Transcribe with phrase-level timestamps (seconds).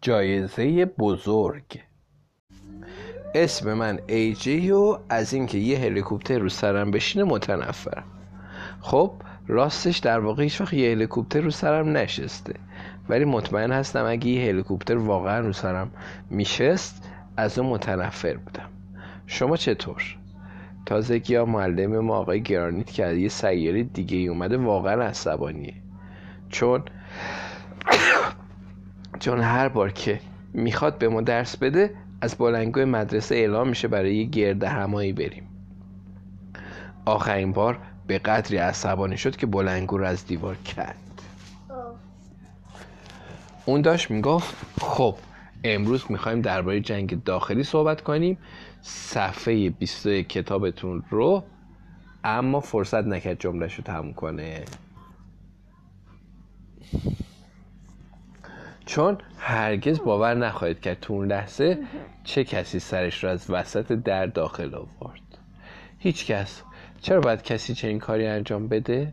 [0.00, 1.80] جایزه بزرگ.
[3.34, 8.04] اسم من ایجی و از اینکه یه هلیکوپتر رو سرم بشینه متنفرم.
[8.80, 9.12] خب
[9.46, 12.54] راستش در واقع هیچ وقت یه هلیکوپتر رو سرم نشسته.
[13.08, 15.90] ولی مطمئن هستم اگه یه هلیکوپتر واقعا رو سرم
[16.30, 18.68] میشست از اون متنفر بودم.
[19.26, 20.16] شما چطور؟
[20.86, 25.74] تازگی ها معلم ما آقای گرانیت که یه سیاره دیگه ای اومده واقعا عصبانیه.
[26.48, 26.82] چون
[29.20, 30.20] چون هر بار که
[30.52, 35.42] می‌خواد به ما درس بده از بلنگوی مدرسه اعلام میشه برای یه گرد همایی بریم.
[37.04, 41.22] آخرین بار به قدری عصبانی شد که بلنگو رو از دیوار کرد.
[43.66, 45.14] اون داشت می‌گفت خب
[45.64, 48.38] امروز می‌خوایم درباره جنگ داخلی صحبت کنیم.
[48.82, 51.44] صفحه 21 کتابتون رو
[52.24, 54.64] اما فرصت نکرد جملهش رو تموم کنه.
[58.88, 61.78] چون هرگز باور نخواهید کرد تو اون لحظه
[62.24, 65.38] چه کسی سرش رو از وسط در داخل آورد
[65.98, 66.62] هیچ کس
[67.00, 69.12] چرا باید کسی چنین کاری انجام بده؟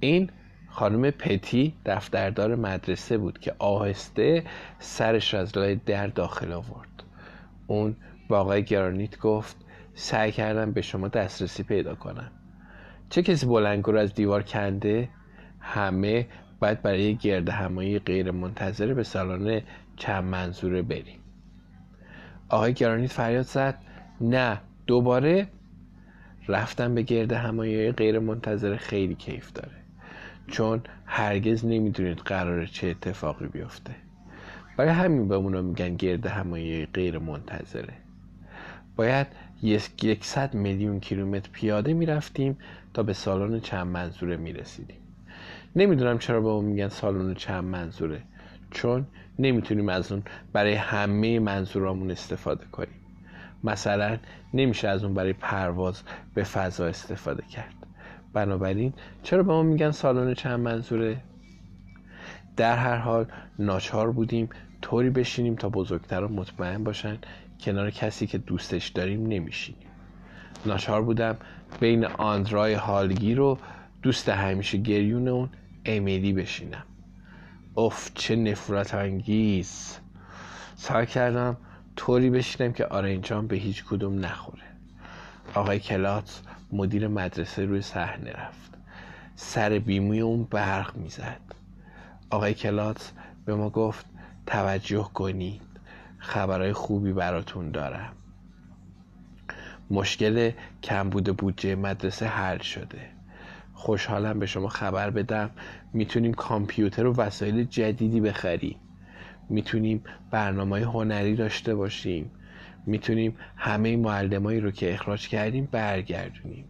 [0.00, 0.30] این
[0.68, 4.44] خانم پتی دفتردار مدرسه بود که آهسته
[4.78, 7.02] سرش را از لای در داخل آورد
[7.66, 7.96] اون
[8.28, 9.56] با آقای گرانیت گفت
[9.94, 12.30] سعی کردم به شما دسترسی پیدا کنم
[13.10, 15.08] چه کسی بلنگو رو از دیوار کنده؟
[15.60, 16.26] همه
[16.60, 19.62] باید برای گرد همایی غیر منتظره به سالن
[19.96, 21.18] چند منظوره بریم.
[22.48, 23.78] آقای گرانیت فریاد زد.
[24.20, 25.48] نه دوباره؟
[26.48, 29.76] رفتن به گرد همایی غیر منتظره خیلی کیف داره.
[30.46, 33.94] چون هرگز نمی‌دونید قراره چه اتفاقی بیفته.
[34.76, 37.94] برای همین به اونا میگن گرد همایی غیر منتظره
[38.96, 39.26] باید
[40.02, 42.58] یکصد میلیون کیلومتر پیاده می‌رفتیم
[42.94, 44.99] تا به سالن چند منظوره می‌رسیدیم.
[45.76, 48.22] نمی‌دونم چرا به اون میگن سالن چند منظوره.
[48.70, 49.06] چون
[49.38, 52.94] نمی‌تونیم از اون برای همه منظورامون استفاده کنیم.
[53.64, 54.18] مثلا
[54.54, 56.02] نمیشه از اون برای پرواز
[56.34, 57.74] به فضا استفاده کرد.
[58.32, 58.92] بنابراین
[59.22, 61.22] چرا به ما میگن سالن چند منظوره؟
[62.56, 63.26] در هر حال
[63.58, 64.48] ناچار بودیم
[64.82, 67.18] طوری بشینیم تا بزرگتر مطمئن باشن
[67.60, 69.88] کنار کسی که دوستش داریم نمیشینیم.
[70.66, 71.36] ناچار بودم
[71.80, 73.58] بین آندرای حالگیر و
[74.02, 75.48] دوست همیشه گریون اون
[75.84, 76.84] امیلی بشینم.
[77.76, 79.98] اف چه نفرت انگیز.
[80.76, 81.56] سعی کردم
[81.96, 84.62] طوری بشینم که آرنجام به هیچ کدوم نخوره.
[85.54, 86.42] آقای کلات
[86.72, 88.70] مدیر مدرسه روی صحنه رفت.
[89.34, 91.40] سر بیموی اون برق می‌زد.
[92.30, 93.12] آقای کلات
[93.44, 94.06] به ما گفت
[94.46, 95.62] توجه کنید.
[96.18, 98.12] خبرهای خوبی براتون دارم.
[99.90, 100.50] مشکل
[100.82, 103.19] کمبود بودجه مدرسه حل شده.
[103.80, 105.50] خوشحالم به شما خبر بدم
[105.92, 108.76] می‌تونیم کامپیوتر و وسایل جدیدی بخریم
[109.48, 112.30] می‌تونیم برنامه هنری داشته باشیم
[112.86, 116.64] می‌تونیم همه معلمایی رو که اخراج کردیم برگردونیم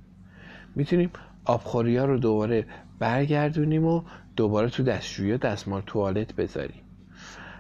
[0.77, 1.11] می‌تونیم
[1.45, 2.67] آبخوری ها رو دوباره
[2.99, 4.03] برگردونیم و
[4.37, 6.83] دوباره تو دستشویی دستمال توالت بذاریم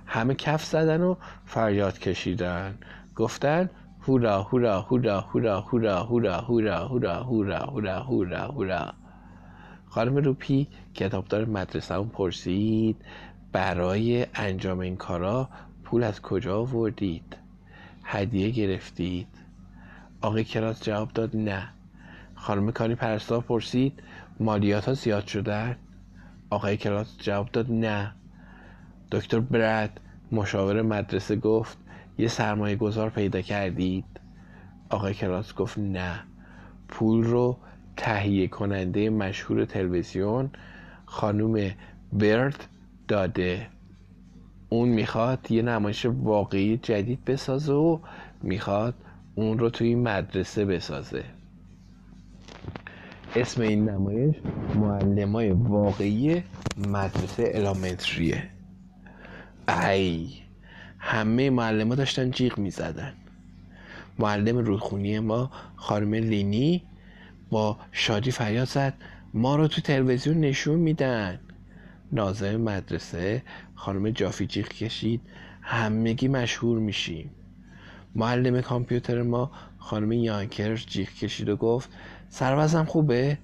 [0.06, 2.74] همه کف زدن و فریاد کشیدن
[3.16, 8.99] گفتن هورا هورا هورا هورا هورا هورا هورا هورا هورا هورا هورا هورا
[9.90, 12.96] خانم روپی کتابدار مدرسه اون پرسید
[13.52, 15.48] برای انجام این کارا
[15.84, 17.36] پول از کجا آوردید؟
[18.04, 19.26] هدیه گرفتید.
[20.20, 21.68] آقای کلاس جواب داد نه.
[22.34, 24.02] خانم کانی پرستار پرسید
[24.40, 25.76] مالیات ها زیاد شدن؟
[26.50, 28.12] آقای کلاس جواب داد نه.
[29.12, 30.00] دکتر برد
[30.32, 31.78] مشاور مدرسه گفت
[32.18, 34.20] یه سرمایه گذار پیدا کردید.
[34.90, 36.20] آقای کلاس گفت نه.
[36.88, 37.56] پول رو
[38.00, 40.50] تهیه کننده مشهور تلویزیون
[41.06, 41.70] خانوم
[42.12, 42.64] برد
[43.08, 43.66] داده.
[44.68, 47.98] اون می‌خواد یه نمایش واقعی جدید بسازه و
[48.42, 48.94] می‌خواد
[49.34, 51.24] اون رو توی مدرسه بسازه.
[53.36, 54.36] اسم این نمایش
[54.74, 56.42] معلمای واقعی
[56.88, 58.42] مدرسه الامنتریه.
[59.68, 60.28] ای
[60.98, 63.12] همه معلم داشتن جیغ می‌زدن.
[64.18, 66.82] معلم رودخونی ما خانم لینی
[67.50, 68.94] با شادی فریاد زد.
[69.34, 71.40] ما رو تو تلویزیون نشون میدن.
[72.12, 73.42] ناظر مدرسه
[73.74, 75.20] خانم جافی جیغ کشید.
[75.62, 77.30] همگی مشهور میشیم.
[78.14, 81.90] معلم کامپیوتر ما خانم یانکر جیغ کشید و گفت
[82.28, 83.38] سروزم خوبه؟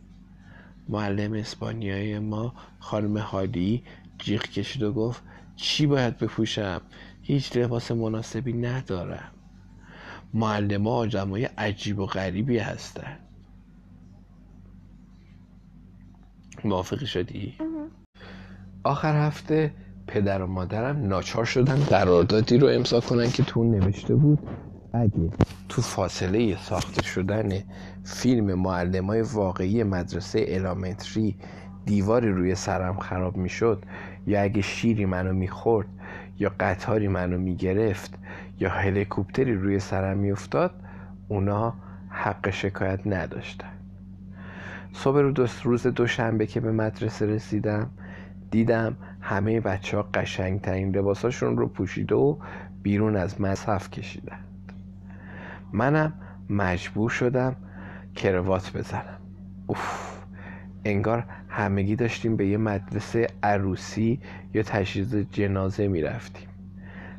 [0.88, 3.82] معلم اسپانیایی ما خانم هادی
[4.18, 5.22] جیغ کشید و گفت
[5.56, 6.80] چی باید بپوشم؟
[7.22, 9.30] هیچ لباس مناسبی ندارم.
[10.34, 11.06] معلم ها
[11.58, 13.18] عجیب و غریبی هستن.
[16.64, 17.54] موافقی شدی؟
[18.84, 19.70] آخر هفته
[20.06, 24.38] پدر و مادرم ناچار شدن قراردادی رو امضا کنن که تو نوشته بود.
[24.92, 25.30] اگه
[25.68, 27.48] تو فاصله ساخته شدن
[28.04, 31.36] فیلم معلم های واقعی مدرسه الامنتری
[31.84, 33.82] دیواری روی سرم خراب می‌شد
[34.26, 35.86] یا اگه شیری منو می‌خورد
[36.38, 38.14] یا قطاری منو می‌گرفت
[38.60, 40.70] یا هلیکوپتری روی سرم میافتاد
[41.28, 41.74] اونا
[42.08, 43.75] حق شکایت نداشتن.
[44.96, 47.90] صبح رو دوست روز دوشنبه که به مدرسه رسیدم
[48.50, 52.36] دیدم همه بچه ها قشنگترین لباساشون رو پوشیده و
[52.82, 54.72] بیرون از مصحف کشیدند
[55.72, 56.12] منم
[56.50, 57.56] مجبور شدم
[58.14, 59.20] کروات بزنم.
[59.66, 60.18] اوف
[60.84, 64.20] انگار همگی داشتیم به یه مدرسه عروسی
[64.54, 66.48] یا تجهیز جنازه می‌رفتیم.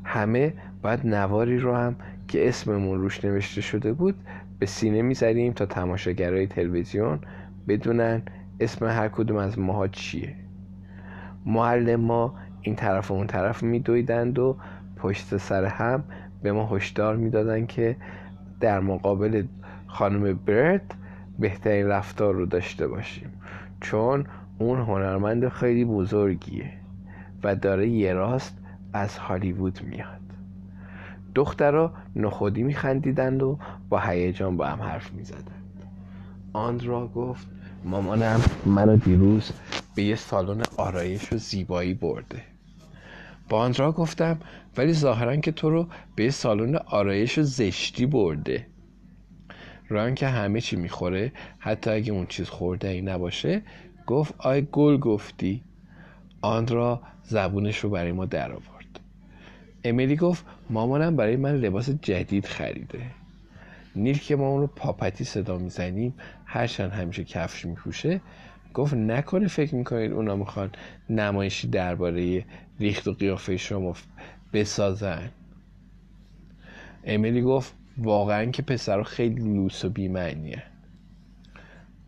[0.04, 1.96] همه باید نواری رو هم
[2.28, 4.16] که اسممون روش نوشته شده بود
[4.60, 7.20] به سینه می‌زدیم تا تماشاگرای تلویزیون
[7.68, 8.22] بدونن
[8.60, 10.36] اسم هر کدوم از ماها چیه.
[11.46, 14.58] معلم ما این طرف و اون طرف میدویدند و
[14.96, 16.04] پشت سر هم
[16.42, 17.96] به ما هشدار می‌دادن که
[18.60, 19.44] در مقابل
[19.88, 20.96] خانم برد
[21.40, 23.30] بهترین رفتار رو داشته باشیم.
[23.82, 24.26] چون
[24.60, 26.70] اون هنرمند خیلی بزرگیه
[27.44, 28.58] و داره یه راست
[28.94, 30.22] از هالیوود میاد.
[31.36, 33.60] دخترها نخودی میخندیدند و
[33.90, 35.84] با هیجان با هم حرف می‌زدند.
[36.54, 37.48] آندرا گفت
[37.88, 39.52] مامانم منو دیروز
[39.96, 42.42] به یه سالن آرایش و زیبایی برده.
[43.50, 44.40] با آندرا گفتم
[44.78, 48.68] ولی ظاهرا که تو رو به یه سالن آرایش و زشتی برده.
[49.90, 53.62] ران که همه چی می‌خوره حتی اگه اون چیز خورده ای نباشه
[54.08, 55.64] گفت آی گل گفتی.
[56.42, 59.00] آندرا زبونش رو برای ما در آورد
[59.84, 63.02] امیلی گفت مامانم برای من لباس جدید خریده.
[63.96, 66.14] نیل که ما اون رو پاپتی صدا می‌زنیم
[66.48, 68.22] هرچند همیشه کفش میپوشه.
[68.74, 70.72] گفت نکنه فکر می‌کنید اونا می‌خوان
[71.10, 72.46] نمایشی درباره
[72.80, 73.94] ریخت و قیافه شما
[74.54, 75.32] بسازن.
[77.04, 80.64] امیلی گفت واقعا که پسر خیلی لوس و بیمعنیه.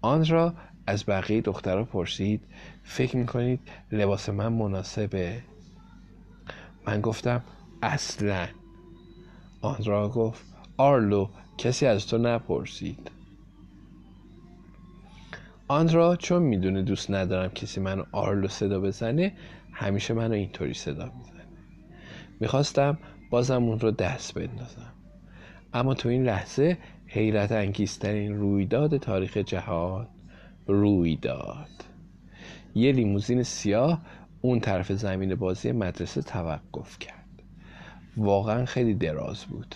[0.02, 0.54] آن را
[0.88, 2.42] از بقیه دخترها پرسید
[2.84, 3.60] فکر می‌کنید
[3.92, 5.42] لباس من مناسبه؟
[6.88, 7.44] من گفتم
[7.82, 8.48] اصلا.
[9.62, 10.46] آن را گفت
[10.78, 13.12] آرلو کسی از تو نپرسید.
[15.72, 19.34] آندرا چون می‌دونه دوست ندارم کسی منو آرلو صدا بزنه
[19.72, 21.46] همیشه منو اینطوری صدا می‌زنه.
[22.40, 22.98] می‌خواستم
[23.30, 24.94] بازم اون رو دست بندازم.
[25.74, 26.78] اما تو این لحظه
[27.08, 30.08] حیرت انگیزترین رویداد تاریخ جهان
[30.68, 31.86] روی داد
[32.76, 34.02] یه لیموزین سیاه
[34.42, 37.44] اون طرف زمین بازی مدرسه توقف کرد.
[38.18, 39.76] واقعا خیلی دراز بود.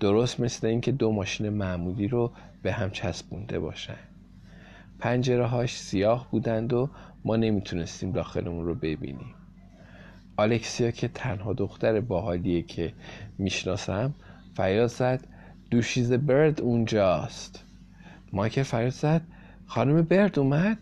[0.00, 2.32] درست مثل اینکه دو ماشین معمولی رو
[2.62, 4.09] به هم چسبونده باشن.
[5.00, 6.90] پنجره هاش سیاه بودند و
[7.24, 9.34] ما نمی‌تونستیم داخلمون رو ببینیم.
[10.36, 12.92] آلکسیا که تنها دختر باحالیه که
[13.38, 14.14] می‌شناسم
[14.54, 15.26] فریاد زد
[15.70, 17.64] دوشیز برد اونجاست.
[18.32, 19.22] مایکل فریاد زد
[19.66, 20.78] خانم برد اومد؟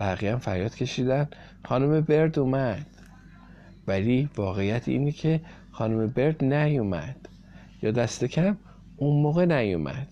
[0.00, 1.28] بقیه هم فریاد کشیدن
[1.64, 2.86] خانم برد اومد.
[3.86, 5.40] ولی واقعیت اینه که
[5.70, 7.28] خانم برد نیومد.
[7.82, 8.56] یا دست کم
[8.96, 10.08] اون موقع نیومد.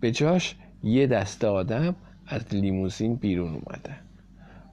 [0.00, 1.94] به جاش یه دسته آدم
[2.28, 3.96] از لیموزین بیرون اومدن.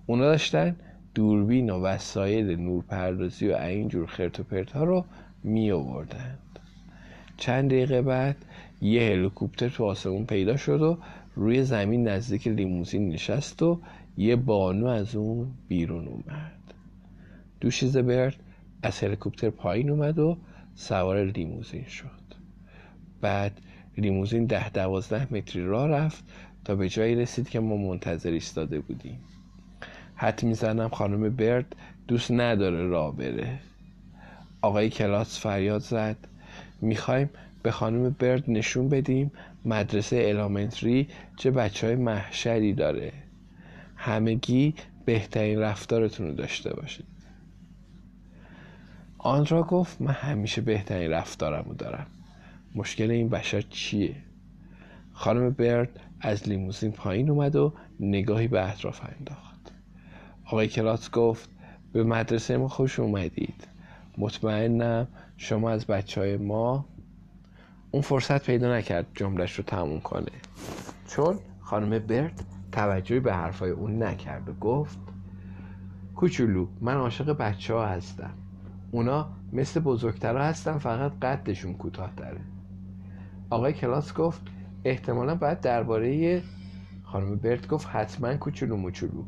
[0.06, 0.76] اونا داشتن
[1.16, 5.06] دوربین و وسایل نورپردازی و اینجور خرت و پرت ها رو
[5.44, 6.40] می آوردند
[7.38, 8.36] چند دقیقه بعد
[8.82, 10.98] یه هلیکوپتر تو آسمون پیدا شد و
[11.36, 13.80] روی زمین نزدیک لیموزین نشست و
[14.18, 16.52] یه بانو از اون بیرون اومد.
[17.62, 18.36] دوشیزه برد
[18.84, 20.38] از هلیکوپتر پایین اومد و
[20.76, 22.26] سوار لیموزین شد.
[23.22, 23.62] بعد
[23.98, 26.24] لیموزین ده دوازده متری راه رفت
[26.66, 29.20] تا به جایی رسید که ما منتظر ایستاده بودیم.
[30.16, 31.76] حد می‌زنم خانم برد
[32.08, 33.60] دوست نداره راه بره.
[34.62, 36.18] آقای کلاس فریاد زد.
[36.82, 37.30] می‌خوایم
[37.64, 39.32] به خانم برد نشون بدیم
[39.66, 41.08] مدرسه الامنتری
[41.38, 43.14] چه بچه های محشری داره.
[43.96, 44.74] همگی
[45.06, 47.06] بهترین رفتارتون رو داشته باشید.
[49.18, 52.08] آن را گفت من همیشه بهترین رفتارم رو دارم.
[52.76, 54.16] مشکل این بشر چیه؟
[55.18, 59.72] خانم برد از لیموزین پایین اومد و نگاهی به اطراف انداخت.
[60.46, 61.50] آقای کلاس گفت
[61.94, 63.68] به مدرسه ما خوش اومدید.
[64.18, 65.08] مطمئنم
[65.38, 66.86] شما از بچه های ما
[67.92, 70.32] اون فرصت پیدا نکرد جملش رو تموم کنه.
[71.08, 75.00] چون خانم برد توجهی به حرفای اون نکرد و گفت
[76.16, 78.34] کوچولو من عاشق بچه ها هستم.
[78.92, 82.42] اونا مثل بزرگترها هستن فقط قدشون کوتاهتره.
[83.50, 84.42] آقای کلاس گفت
[84.86, 86.42] احتمالا باید درباره
[87.04, 89.24] خانم برد گفت حتما کوچولو موچولو.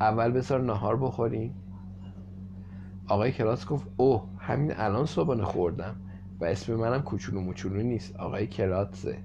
[0.00, 1.54] اول بذار نهار بخوریم.
[3.08, 5.96] آقای کلاس گفت اوه همین الان صبحانه خوردم
[6.40, 9.16] و اسم منم کوچولو موچولو نیست آقای کلاتزه.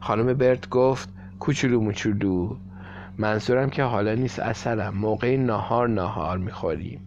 [0.00, 1.08] خانم برد گفت
[1.38, 2.56] کوچولو موچولو.
[3.18, 7.00] منظورم که حالا نیست اصلا موقع ناهار ناهار می‌خوریم.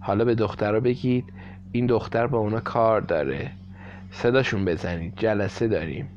[0.00, 1.24] حالا به دخترها بگید
[1.72, 3.50] این دختر با اونا کار داره.
[4.10, 6.08] صداشون بزنید جلسه داریم.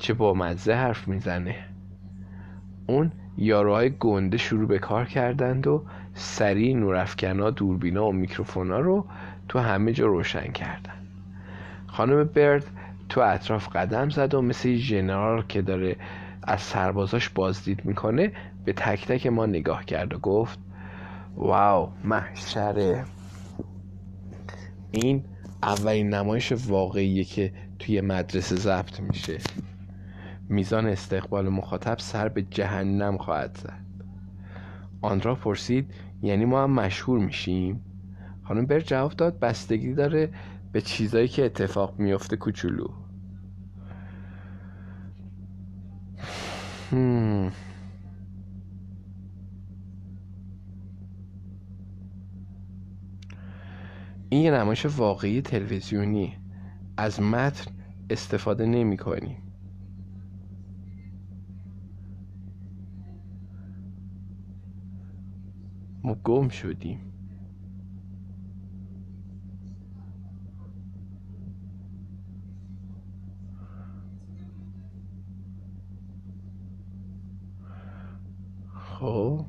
[0.00, 1.54] چه با مزه حرف می‌زنه.
[2.86, 9.06] اون یاروهای گنده شروع به کار کردند و سریع نورافکنا دوربینا و میکروفونا رو
[9.48, 10.94] تو همه جا روشن کردن
[11.86, 12.64] خانم برد
[13.08, 15.96] تو اطراف قدم زد و مثل ژنرال که داره
[16.42, 18.32] از سربازاش بازدید می‌کنه
[18.64, 20.58] به تک تک ما نگاه کرد و گفت
[21.36, 23.04] واو محشره.
[24.90, 25.24] این
[25.62, 29.38] اولین نمایش واقعیه که توی مدرسه ضبط میشه.
[30.50, 33.84] میزان استقبال مخاطب سر به جهنم خواهد زد.
[35.02, 37.80] آندرا پرسید یعنی ما هم مشهور میشیم؟
[38.42, 40.30] خانم بر جواب داد بستگی داره
[40.72, 42.88] به چیزایی که اتفاق میفته کوچولو.
[54.28, 56.36] این یه نمایش واقعی تلویزیونی.
[56.96, 57.70] از متن
[58.10, 59.49] استفاده نمی کنیم
[66.04, 67.00] ما گم شدیم.
[79.00, 79.46] خب.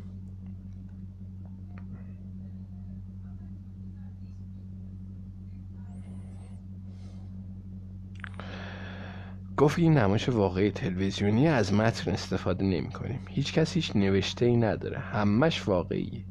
[9.58, 14.58] گفت این نمایش واقعی تلویزیونی از متن استفاده نمی کنیم هیچ کس هیچ نوشته ای
[14.58, 15.00] نداره.
[15.00, 16.26] همش واقعیه.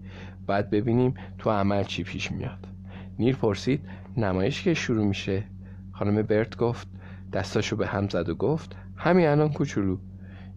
[0.47, 2.69] باید ببینیم تو عمل چی پیش میاد.
[3.19, 3.81] نیر پرسید
[4.17, 5.45] نمایش که شروع میشه؟
[5.93, 6.89] خانم برت گفت
[7.33, 9.99] دستاشو به هم زد و گفت همین الان کوچولو.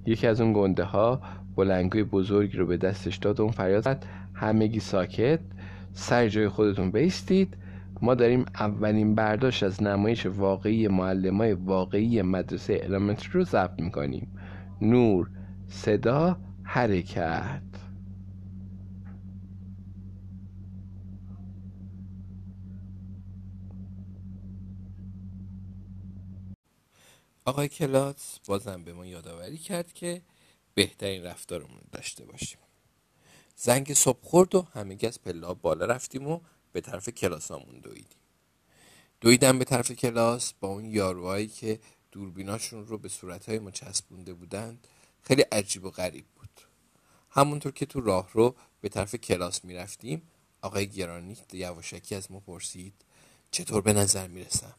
[0.06, 1.22] یکی از اون گنده ها
[1.56, 5.40] بلنگوی بزرگی رو به دستش داد و اون فریاد زد همگی ساکت
[5.94, 7.58] سر جای خودتون بیستید.
[8.02, 14.28] ما داریم اولین برداشت از نمایش واقعی معلمای واقعی مدرسه المنتری رو ضبط می‌کنیم.
[14.82, 15.30] نور
[15.68, 17.62] صدا حرکت.
[27.46, 30.22] آقای کلاتس بازم به ما یادآوری کرد که
[30.74, 32.60] بهترین رفتارمون داشته باشیم.
[33.56, 36.40] زنگ صبح خورد و همگی از پلا بالا رفتیم و
[36.72, 38.18] به طرف کلاسامون دویدیم.
[39.22, 41.80] دویدم به طرف کلاس با اون یاروهایی که
[42.12, 44.88] دوربیناشون رو به صورتهای ما چسبونده بودند
[45.22, 46.62] خیلی عجیب و غریب بود.
[47.30, 50.22] همونطور که تو راه رو به طرف کلاس می‌رفتیم
[50.62, 52.94] آقای گرانی یواشکی از ما پرسید
[53.52, 54.76] چطور به نظر می‌رسم؟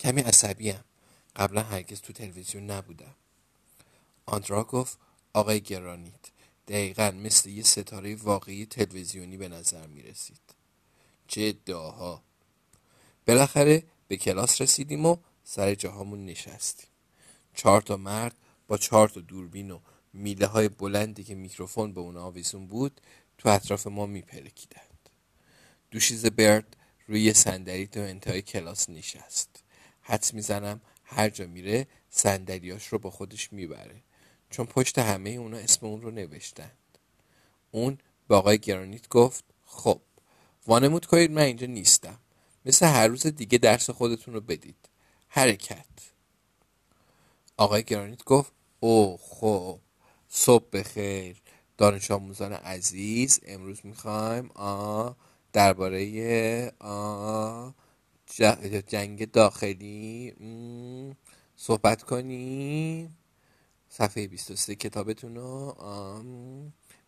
[0.00, 0.84] کمی عصبیم
[1.36, 3.14] قبلا هرگز تو تلویزیون نبودم.
[4.26, 4.98] آندرا گفت
[5.32, 6.30] آقای گرانیت
[6.68, 10.40] دقیقا مثل یه ستاره واقعی تلویزیونی به نظر می رسید
[11.28, 12.22] چه ادعاها
[13.26, 16.88] بالاخره به کلاس رسیدیم و سر جاهامون نشستیم.
[17.54, 18.34] چهار تا مرد
[18.68, 19.80] با چهار تا دوربین و
[20.12, 23.00] میله های بلندی که میکروفون به اون آویزون بود
[23.38, 25.08] تو اطراف ما میپلکیدند
[25.90, 29.64] دوشیز برد روی صندلی تو انتهای کلاس نشست.
[30.02, 30.80] حدس می‌زنم
[31.12, 34.02] هر جا میره صندلیاش رو با خودش می‌بره.
[34.50, 36.78] چون پشت همه اونا اسم اون رو نوشتند.
[37.70, 40.00] اون به آقای گرانیت گفت خب
[40.66, 42.18] وانمود کنید من اینجا نیستم.
[42.64, 44.88] مثل هر روز دیگه درس خودتون رو بدید.
[45.28, 45.86] حرکت.
[47.56, 49.78] آقای گرانیت گفت او خب
[50.28, 51.42] صبح بخیر.
[51.78, 54.50] دانش آموزان عزیز امروز می‌خوایم
[55.52, 56.72] درباره
[58.86, 60.34] جنگ داخلی.
[61.56, 63.16] صحبت کنیم.
[63.88, 65.76] صفحه 23 کتابتون رو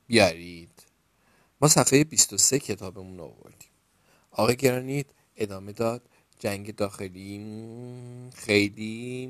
[0.07, 0.83] بیارید.
[1.61, 3.71] ما صفحه 23 کتابمون رو آوردیم.
[4.31, 6.03] آقای گرانیت ادامه داد.
[6.39, 9.29] جنگ داخلی خیلی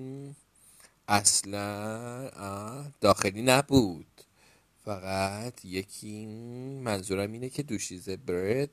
[1.09, 4.07] اصلا داخلی نبود.
[4.85, 6.27] فقط یکی
[6.85, 8.71] منظورم اینه که دوشیزه برد.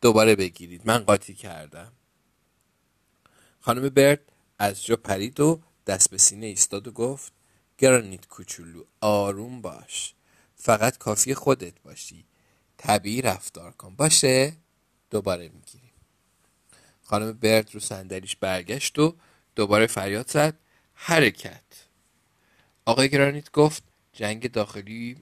[0.00, 0.82] دوباره بگیرید.
[0.84, 1.92] من قاطی کردم.
[3.64, 4.20] خانم برد
[4.58, 7.32] از جا پرید و دست به سینه ایستاد و گفت
[7.78, 10.14] گرانیت کوچولو آروم باش.
[10.56, 12.24] فقط کافی خودت باشی.
[12.76, 13.94] طبیعی رفتار کن.
[13.96, 14.52] باشه؟
[15.10, 15.90] دوباره می‌گیریم
[17.02, 19.16] خانم برد رو صندلیش برگشت و
[19.56, 20.54] دوباره فریاد زد
[20.94, 21.64] حرکت.
[22.84, 25.16] آقای گرانیت گفت جنگ داخلی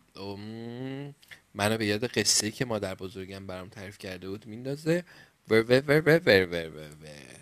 [1.55, 5.05] منو به یاد قصه که مادر بزرگم برام تعریف کرده بود میندازه.
[5.49, 7.42] ور ور ور ور ور ور ور.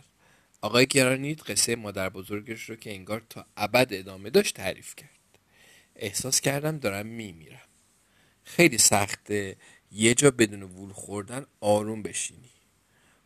[0.60, 5.08] آقای گرانیت قصه مادر بزرگش رو که انگار تا ابد ادامه داشت تعریف کرد.
[5.96, 7.60] احساس کردم دارم میمیرم.
[8.44, 9.56] خیلی سخته
[9.92, 12.50] یه جا بدون وول خوردن آروم بشینی.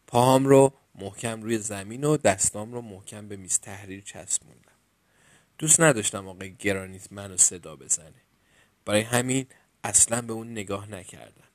[0.07, 4.61] پاهام رو محکم روی زمین و دستام رو محکم به میز تحریر چسبوندم.
[5.59, 8.23] دوست نداشتم آقای گرانیت منو صدا بزنه.
[8.85, 9.47] برای همین
[9.85, 11.49] اصلا به اون نگاه نکردم.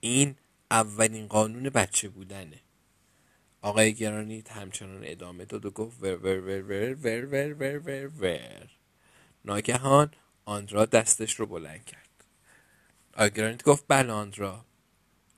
[0.00, 0.36] این
[0.70, 2.60] اولین قانون بچه بودنه.
[3.62, 8.10] آقای گرانیت همچنان ادامه داد و گفت ور ور ور ور ور ور ور ور
[8.20, 8.70] ور.
[9.44, 10.10] ناگهان
[10.44, 12.24] آندرا دستش رو بلند کرد.
[13.14, 14.64] آقای گرانیت گفت بله آندرا.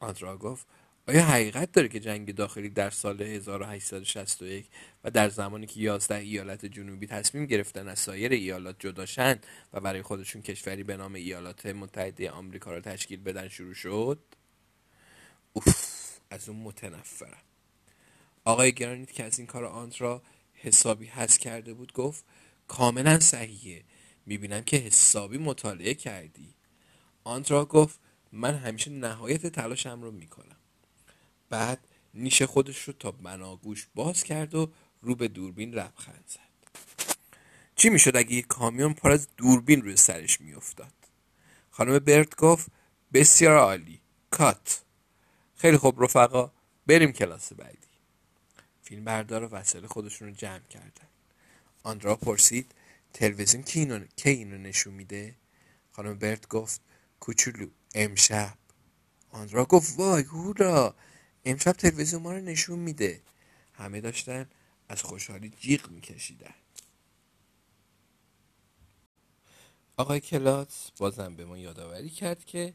[0.00, 0.67] آندرا گفت
[1.09, 4.67] آیا حقیقت داره که جنگ داخلی در سال 1861
[5.05, 9.38] و در زمانی که 11 ایالت جنوبی تصمیم گرفتن از سایر ایالات جداشن
[9.73, 14.19] و برای خودشون کشوری به نام ایالات متحده آمریکا را تشکیل بدن شروع شد؟
[15.52, 17.51] اوف از اون متنفرم.
[18.44, 20.22] آقای گرانیت که از این کار آندرا
[20.54, 22.25] حسابی حس کرده بود گفت
[22.68, 23.84] کاملا صحیحه.
[24.26, 26.54] می‌بینم که حسابی مطالعه کردی.
[27.25, 28.00] آندرا گفت
[28.32, 30.56] من همیشه نهایت تلاشم رو می‌کنم.
[31.49, 34.72] بعد نیش خودش رو تا بناگوش باز کرد و
[35.02, 36.52] رو به دوربین لبخند زد.
[37.76, 40.92] چی می‌شد اگه یک کامیون پر از دوربین روی سرش میافتاد؟
[41.70, 42.68] خانم برد گفت
[43.12, 44.00] بسیار عالی.
[44.30, 44.82] کات.
[45.56, 46.52] خیلی خوب رفقا.
[46.87, 47.91] بریم کلاس بعدی.
[48.92, 51.08] فیلم بردار و وسایل خودشون رو جمع کردن.
[51.82, 52.75] آندرا پرسید
[53.12, 55.34] تلویزیون کی اینو, کی اینو نشون میده؟
[55.90, 56.80] خانم برد گفت
[57.20, 58.58] کوچولو امشب.
[59.30, 60.94] آندرا گفت وای هورا
[61.44, 63.20] امشب تلویزیون ما رو نشون میده.
[63.75, 64.50] همه داشتن
[64.88, 66.54] از خوشحالی جیغ میکشیدن.
[69.96, 72.75] آقای کلاس بازم به ما یادآوری کرد که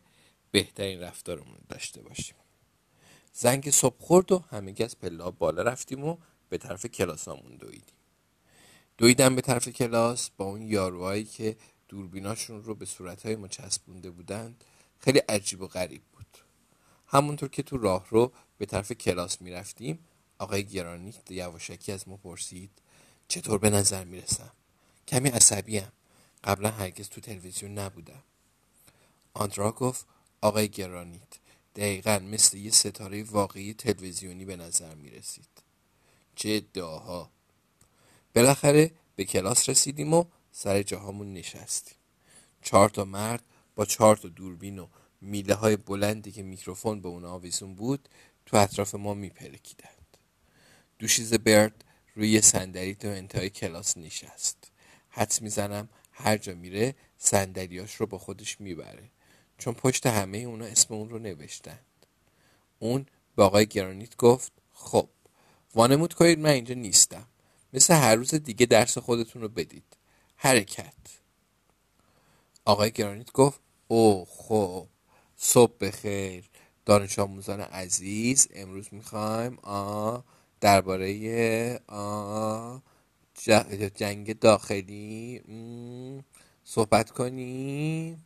[0.51, 2.35] بهترین رفتارمون داشته باشیم.
[3.39, 6.17] زنگ صبح خورد و همه از پلا بالا رفتیم و
[6.49, 7.95] به طرف کلاسامون دویدیم.
[8.97, 14.63] دویدم به طرف کلاس با اون یاروهایی که دوربیناشون رو به صورتهای ما چسبونده بودند
[14.99, 16.37] خیلی عجیب و غریب بود.
[17.07, 19.99] همونطور که تو راه رو به طرف کلاس می‌رفتیم
[20.39, 22.71] آقای گرانی یواشکی از ما پرسید
[23.27, 24.51] چطور به نظر می‌رسم؟
[25.07, 25.91] کمی عصبیم.
[26.43, 28.23] قبلا هرگز تو تلویزیون نبودم.
[29.33, 30.05] آندرا گفت
[30.41, 31.46] آقای گرانیت
[31.77, 35.49] دقیقا مثل یه ستاره واقعی تلویزیونی به نظر می رسید.
[36.35, 37.31] چه ادعاها
[38.35, 41.97] بالاخره به کلاس رسیدیم و سر جاهامون نشستیم.
[42.61, 43.43] چهار تا مرد
[43.75, 44.87] با چهار تا دوربین و
[45.21, 48.09] میله های بلندی که میکروفون به اون آویزون بود
[48.45, 50.17] تو اطراف ما میپرکیدند
[50.99, 51.83] دوشیز برد
[52.15, 54.71] روی صندلی تو انتهای کلاس نشست.
[55.09, 59.09] حدس می‌زنم هر جا میره صندلیاش رو با خودش می‌بره.
[59.57, 61.85] چون پشت همه اونا اسم اون رو نوشتند
[62.79, 65.09] اون به آقای گرانیت گفت خب
[65.75, 67.27] وانمود کنید من اینجا نیستم.
[67.73, 69.97] مثل هر روز دیگه درس خودتون رو بدید.
[70.35, 70.93] حرکت.
[72.65, 74.87] آقای گرانیت گفت او خب
[75.37, 76.49] صبح بخیر.
[76.85, 79.57] دانش آموزان عزیز امروز می‌خوایم
[80.61, 81.79] درباره
[83.95, 85.41] جنگ داخلی
[86.63, 88.25] صحبت کنیم.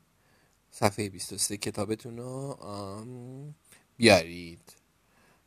[0.71, 2.57] صفحه 23 کتابتون رو
[3.97, 4.73] بیارید.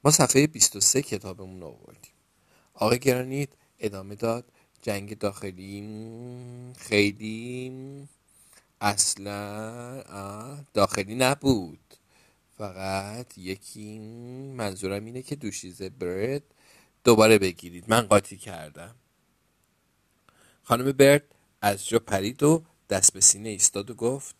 [0.04, 2.12] ما صفحه 23 کتابمون رو آوردیم.
[2.74, 4.44] آقای گرانیت ادامه داد.
[4.82, 5.82] جنگ داخلی
[6.78, 7.72] خیلی
[8.80, 11.94] اصلا داخلی نبود.
[12.58, 13.98] فقط یکی
[14.56, 16.42] منظورم اینه که دوشیزه برد
[17.04, 17.84] دوباره بگیرید.
[17.88, 18.94] من قاطی کردم.
[20.62, 21.24] خانم برد
[21.62, 24.34] از جا پرید و دست به سینه ایستاد و گفت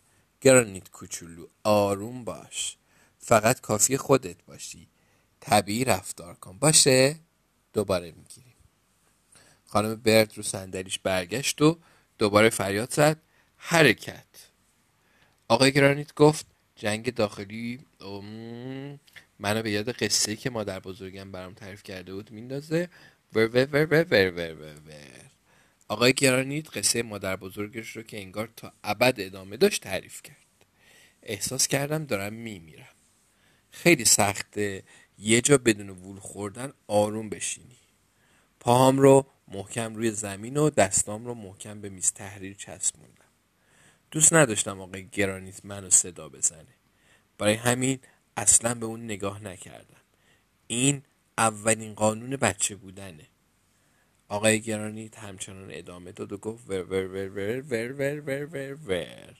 [0.44, 2.76] گرانیت کوچولو آروم باش.
[3.18, 4.88] فقط کافی خودت باشی.
[5.40, 6.59] طبیعی رفتار کن.
[6.59, 7.16] باشه؟
[7.72, 8.54] دوباره می‌گیریم.
[9.66, 11.78] خانم برد رو صندلیش برگشت و
[12.18, 13.16] دوباره فریاد زد.
[13.57, 14.26] حرکت.
[15.48, 17.80] آقای گرانیت گفت جنگ داخلی
[19.38, 22.88] منو به یاد قصه که مادر بزرگم برام تعریف کرده بود میندازه.
[23.33, 25.23] ور ور ور ور ور ور ور.
[25.94, 30.66] آقای گرانیت قصه مادر بزرگش رو که انگار تا ابد ادامه داشت تعریف کرد.
[31.22, 32.94] احساس کردم دارم میمیرم.
[33.70, 34.83] خیلی سخته
[35.18, 37.76] یه جا بدون وول خوردن آروم بشینی.
[38.61, 43.33] پاهام رو محکم روی زمین و دستام رو محکم به میز تحریر چسبوندم.
[44.11, 46.74] دوست نداشتم آقای گرانیت منو صدا بزنه.
[47.38, 47.98] برای همین
[48.37, 50.00] اصلا به اون نگاه نکردم.
[50.66, 51.02] این
[51.38, 53.26] اولین قانون بچه بودنه.
[54.28, 58.74] آقای گرانیت همچنان ادامه داد و گفت ور ور ور ور ور ور ور ور
[58.74, 59.37] ور.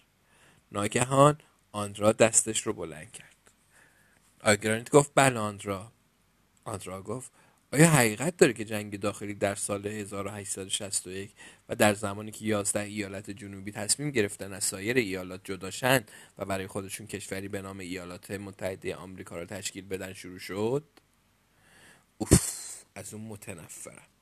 [0.73, 1.39] ناگهان
[1.73, 3.37] آندرا دستش رو بلند کرد.
[4.41, 5.93] آگرانیت گفت بله آندرا.
[6.65, 7.33] آندرا گفت
[7.73, 11.31] آیا حقیقت داره که جنگ داخلی در سال 1861
[11.69, 16.05] و در زمانی که 11 ایالت جنوبی تصمیم گرفتن از سایر ایالات جداشن
[16.39, 20.85] و برای خودشون کشوری به نام ایالات متحده آمریکا را تشکیل بدن شروع شد؟
[22.19, 24.14] اوف از اون متنفرم.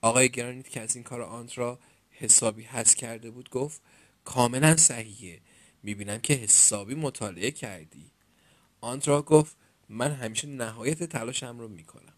[0.00, 1.78] آقای گرانیت که از این کار آندرا
[2.10, 3.82] حسابی حس کرده بود گفت
[4.24, 5.40] کاملا صحیحه.
[5.82, 8.10] می‌بینم که حسابی مطالعه کردی.
[8.80, 9.56] آندرا گفت
[9.88, 12.12] من همیشه نهایت تلاشم رو می‌کنم.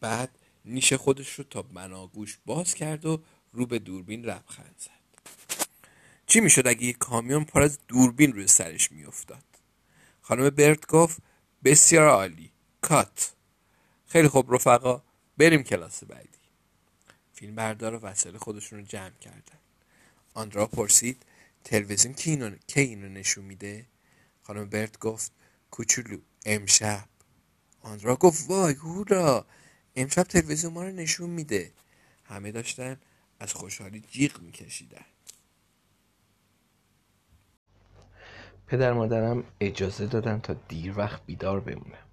[0.00, 3.22] بعد نیش خودش رو تا بناگوش باز کرد و
[3.52, 5.00] رو به دوربین لبخند زد.
[6.26, 9.44] چی می‌شد اگه یک کامیون پر از دوربین روی سرش میافتاد؟
[10.22, 11.22] خانم برد گفت
[11.64, 12.52] بسیار عالی.
[12.80, 13.32] کات.
[14.06, 15.02] خیلی خوب رفقا.
[15.38, 16.39] بریم کلاس بعدی.
[17.40, 19.58] فیلم بردار و وسایل خودشون رو جمع کردن.
[20.34, 21.22] آندرا پرسید
[21.64, 23.86] تلویزیون کی اینو, کی اینو نشون میده؟
[24.42, 25.32] خانم برد گفت
[25.70, 27.04] کوچولو امشب.
[27.82, 29.46] آندرا گفت وای هورا
[29.96, 31.70] امشب تلویزیون ما رو نشون میده.
[32.24, 32.96] همه داشتن
[33.38, 35.04] از خوشحالی جیغ میکشیدن.
[38.66, 42.06] پدر مادرم اجازه دادن تا دیر وقت بیدار بمونم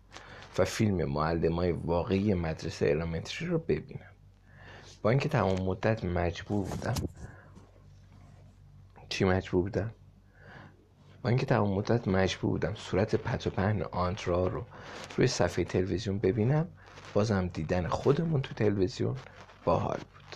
[0.58, 4.16] و فیلم معلم های واقعی مدرسه الامنتری رو ببینم
[5.02, 6.96] با اینکه تمام مدت مجبور بودم.
[9.10, 9.92] چی مجبور بودم؟
[11.22, 14.66] با اینکه تمام مدت مجبور بودم صورت پت و پهن آنترا رو
[15.18, 16.68] روی صفحه تلویزیون ببینم
[17.14, 19.16] بازم دیدن خودمون تو تلویزیون
[19.66, 20.36] باحال بود.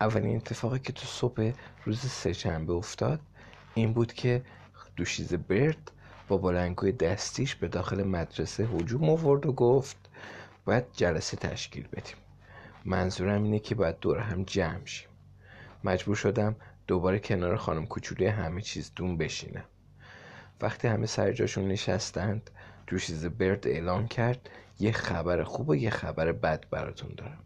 [0.00, 1.52] اولین اتفاقی که تو صبح
[1.84, 3.20] روز سهشنبه افتاد
[3.74, 4.42] این بود که
[4.96, 5.90] دوشیز برد
[6.28, 9.96] با بلنگوی دستیش به داخل مدرسه هجوم آورد و گفت
[10.64, 12.16] باید جلسه تشکیل بدیم.
[12.86, 15.08] منظورم اینه که باید دور هم جمع شیم.
[15.84, 19.64] مجبور شدم دوباره کنار خانم کوچولی همه چیز دون بشینم.
[20.60, 22.50] وقتی همه سر جاشون نشستند
[22.86, 27.38] دوشیز برد اعلام کرد یه خبر خوب و یه خبر بد براتون دارم.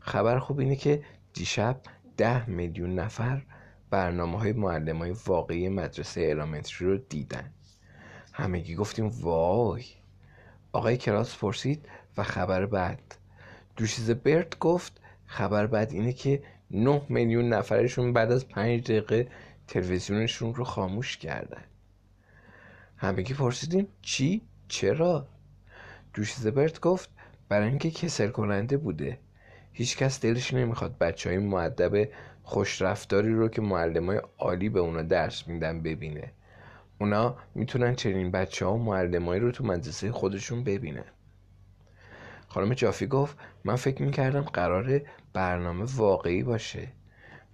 [0.00, 1.80] خبر خوب اینه که دیشب
[2.16, 3.42] ده میلیون نفر
[3.90, 7.52] برنامه های معلم های واقعی مدرسه الامنتری رو دیدن.
[8.32, 9.84] همگی گفتیم وای.
[10.72, 13.23] آقای کلاس پرسید و خبر بد
[13.76, 19.28] دوشیز برد گفت خبر بد اینه که نه میلیون نفرشون بعد از پنج دقیقه
[19.68, 21.64] تلویزیونشون رو خاموش کردن
[22.96, 25.26] همگی پرسیدیم چی؟ چرا؟
[26.54, 27.10] برد گفت
[27.48, 29.18] برای اینکه کسر کننده بوده
[29.72, 32.08] هیچکس دلش نمی‌خواد بچه های معدب
[32.42, 36.32] خوشرفتاری رو که معلم های عالی به اونا درس میدن ببینه
[37.00, 41.04] اونا می‌تونن چنین بچه ها و معلم رو تو مدرسه خودشون ببینن
[42.54, 45.00] خانم جافی گفت من فکر می‌کردم قرار
[45.32, 46.88] برنامه واقعی باشه.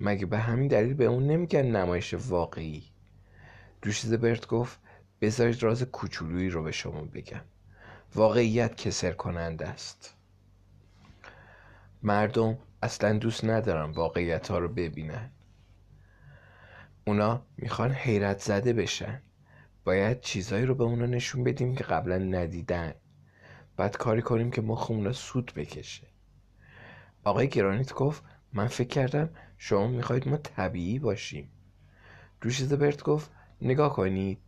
[0.00, 2.84] مگه به همین دلیل به اون نمیگن نمایش واقعی؟
[3.82, 4.78] دوشیزه برد گفت
[5.20, 7.40] بذارید راز کوچولویی رو به شما بگم.
[8.14, 10.14] واقعیت کسر کننده است.
[12.02, 15.30] مردم اصلا دوست ندارن واقعیت ها رو ببینن.
[17.06, 19.22] اونا می‌خوان حیرت زده بشن.
[19.84, 22.94] باید چیزایی رو به اونا نشون بدیم که قبلا ندیدن.
[23.80, 26.06] بعد کاری کنیم که مخمون رو سود بکشه.
[27.24, 31.50] آقای گرانیت گفت من فکر کردم شما می‌خواید ما طبیعی باشیم.
[32.40, 33.30] دوشیزه برد گفت
[33.62, 34.38] نگاه کنید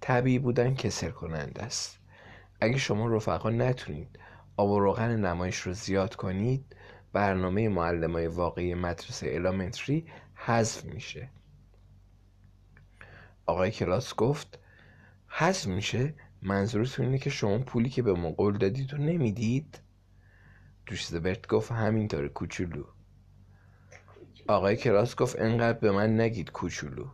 [0.00, 1.98] طبیعی بودن کسر کننده است.
[2.60, 4.18] اگه شما رفقا نتونید
[4.56, 6.76] آب و روغن نمایش رو زیاد کنید
[7.12, 11.30] برنامه معلم های واقعی مدرسه الامنتری حذف میشه.
[13.46, 14.58] آقای کلاس گفت
[15.28, 19.78] حذف میشه؟ منظورتون اینه که شما پولی که به ما قول دادید رو نمی‌دید؟
[21.24, 22.84] برد گفت همینطوره کوچولو.
[24.48, 27.06] آقای کلاس گفت انقدر به من نگید کوچولو.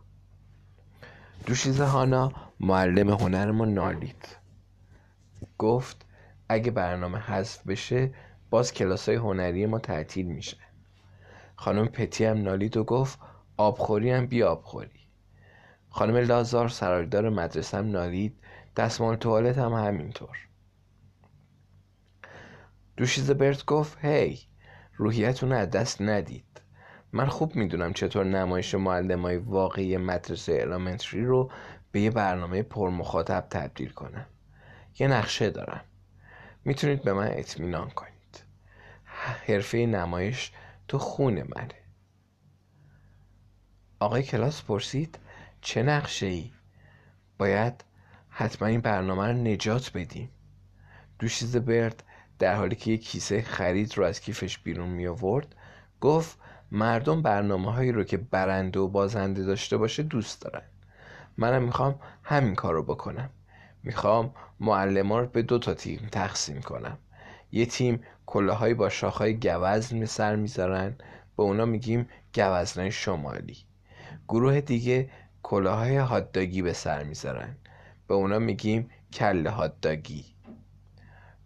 [1.45, 4.27] دوشیزه هانا معلم هنر ما نالید.
[5.57, 6.05] گفت
[6.49, 8.13] اگه برنامه حذف بشه
[8.49, 10.57] باز کلاس های هنری ما تعطیل میشه.
[11.55, 13.19] خانم پتی هم نالید و گفت
[13.57, 14.99] آبخوری هم بی آبخوری.
[15.89, 18.39] خانم لازار سرایدار مدرسه هم نالید.
[18.75, 20.37] دستمال توالت هم همینطور.
[22.97, 24.39] دوشیزه برت گفت هی
[24.95, 26.61] روحیتون از دست ندید.
[27.11, 31.51] من خوب می‌دونم چطور نمایش معلم های واقعی مدرسه الامنتری رو
[31.91, 34.25] به یه برنامه پرمخاطب تبدیل کنم.
[34.99, 35.83] یه نقشه دارم.
[36.65, 38.43] می‌تونید به من اطمینان کنید.
[39.47, 40.51] حرفه نمایش
[40.87, 41.79] تو خون منه.
[43.99, 45.19] آقای کلاس پرسید
[45.61, 46.51] چه نقشه ای؟
[47.37, 47.83] باید
[48.39, 50.29] حتما این برنامه رو نجات بدیم.
[51.19, 52.03] دوشیز برد
[52.39, 55.55] در حالی که یک کیسه خرید رو از کیفش بیرون می آورد
[56.01, 56.37] گفت
[56.71, 60.61] مردم برنامه هایی رو که برنده و بازنده داشته باشه دوست دارن.
[61.37, 63.29] منم می‌خوام همین کار رو بکنم.
[63.83, 66.97] می‌خوام معلم رو به دو تا تیم تقسیم کنم.
[67.51, 70.95] یه تیم کلاهایی با شاخهای گوزن سر می‌ذارن
[71.37, 73.57] به اونا میگیم گوزنای شمالی.
[74.27, 75.09] گروه دیگه
[75.43, 77.55] کلاهای هاتداگی به سر می‌ذارن.
[78.09, 80.25] به اونا میگیم کله هاتداگی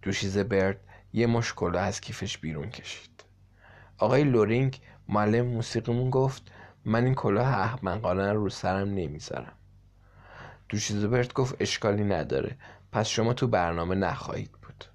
[0.02, 0.80] دوشیزه برد
[1.14, 3.24] یه مشت کلاه از کیفش بیرون کشید.
[3.98, 6.52] آقای لورینگ معلم موسیقیمون گفت
[6.86, 9.54] من این کلاه احمقانه رو سرم نمی‌ذارم.
[10.70, 12.58] دوشیزه برد گفت اشکالی نداره.
[12.92, 14.86] پس شما تو برنامه نخواهید بود.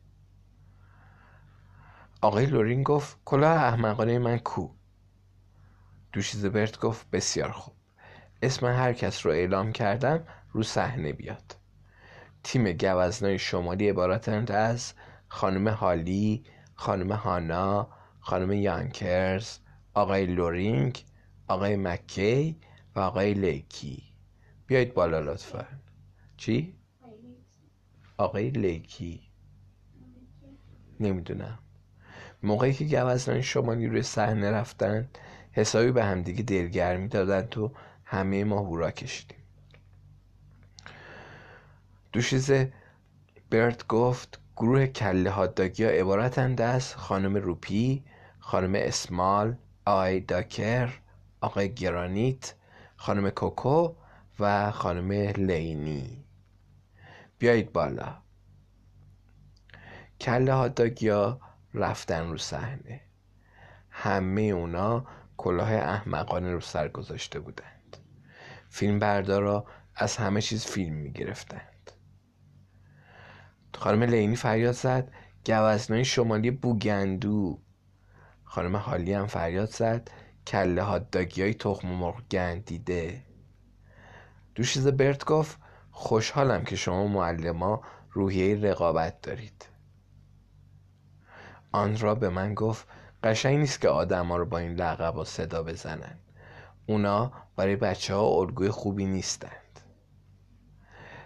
[2.20, 4.68] آقای لورینگ گفت کلاه احمقانه من کو؟
[6.12, 7.74] دوشیزه برد گفت بسیار خوب.
[8.42, 11.57] اسم هر کس رو اعلام کردم رو صحنه بیاد.
[12.48, 14.92] تیم گوزنای شمالی عبارتند از
[15.28, 17.88] خانم هالی خانم هانا
[18.20, 19.58] خانم یانکرز
[19.94, 21.04] آقای لورینگ
[21.48, 22.60] آقای مکی
[22.94, 24.02] و آقای لیکی.
[24.66, 25.66] بیایید بالا لطفا.
[26.36, 26.74] چی؟
[28.16, 29.20] آقای لیکی.
[31.00, 31.58] نمی‌دونم.
[32.42, 35.08] موقعی که گوزنان شمالی روی صحنه رفتن
[35.52, 37.72] حسابی به همدیگه دلگرمی دادن تو
[38.04, 39.37] همه ما هورا کشیدیم.
[42.12, 42.50] دوشیز
[43.50, 48.04] برد گفت گروه کله هاداگی ها عبارتند از خانم روپی
[48.38, 51.00] خانم اسمال آقای داکر
[51.40, 52.54] آقای گرانیت
[52.96, 53.94] خانم کوکو
[54.40, 56.24] و خانم لینی.
[57.38, 58.16] بیایید بالا.
[60.20, 61.40] کله هاداگی ها
[61.74, 63.00] رفتن رو صحنه.
[63.90, 67.96] همه اونا کلاه احمقانه رو سر گذاشته بودند.
[68.68, 71.77] فیلم بردارا از همه چیز فیلم می گرفتند
[73.74, 75.12] خانم لینی فریاد زد.
[75.46, 77.58] گوزنای شمالی بوگندو.
[78.44, 80.10] خانم حالی هم فریاد زد.
[80.46, 83.22] کله هاداگی های تخم مرغ گندیده.
[84.54, 85.58] دوشیز برت گفت
[85.90, 89.66] خوشحالم که شما معلما روحیه رقابت دارید.
[91.72, 92.86] آن را به من گفت
[93.22, 96.18] قشنگ نیست که آدم ها رو با این لقب و صدا بزنن.
[96.86, 99.80] اونا برای بچه ها الگوی خوبی نیستند.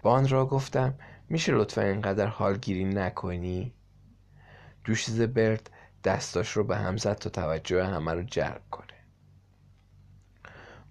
[0.03, 0.95] با آن را گفتم
[1.33, 3.73] میشه لطفا اینقدر حالگیری نکنی؟
[4.85, 5.71] دوشیز برد
[6.05, 8.87] دستاش رو به هم زد تا توجه همه رو جلب کنه.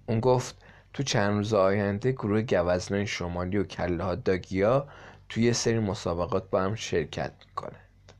[0.05, 4.87] اون گفت تو چند روز آینده گروه گوزنای شمالی و کله ها داگیا
[5.29, 8.13] توی سری مسابقات با هم شرکت می‌کنند.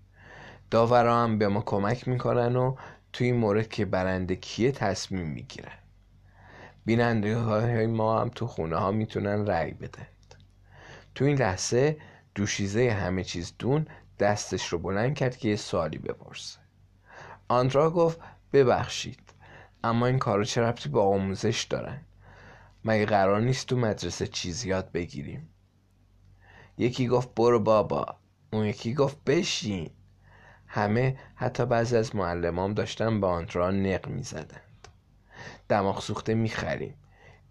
[0.72, 2.76] داورا هم به ما کمک می‌کنن و
[3.14, 5.78] توی این مورد که برنده کیه تصمیم می‌گیرن.
[6.86, 10.36] بیننده های ما هم تو خونه ها می‌تونن رأی بدند
[11.16, 11.98] تو این لحظه
[12.42, 13.88] دوشیزه همه چیز دون
[14.20, 16.60] دستش رو بلند کرد که یه سوالی بپرسه.
[17.48, 18.20] آندرا گفت
[18.54, 19.34] ببخشید
[19.84, 22.02] اما این کارو چه ربطی با آموزش دارن؟
[22.86, 25.50] مگه قرار نیست تو مدرسه چیزی یاد بگیریم؟
[26.78, 28.06] یکی گفت برو بابا.
[28.54, 29.90] اون یکی گفت بشین.
[30.68, 34.88] همه حتی بعضی از معلمام داشتن با آندرا نق می‌زدند.
[35.70, 36.96] دماغ سوخته می‌خریم.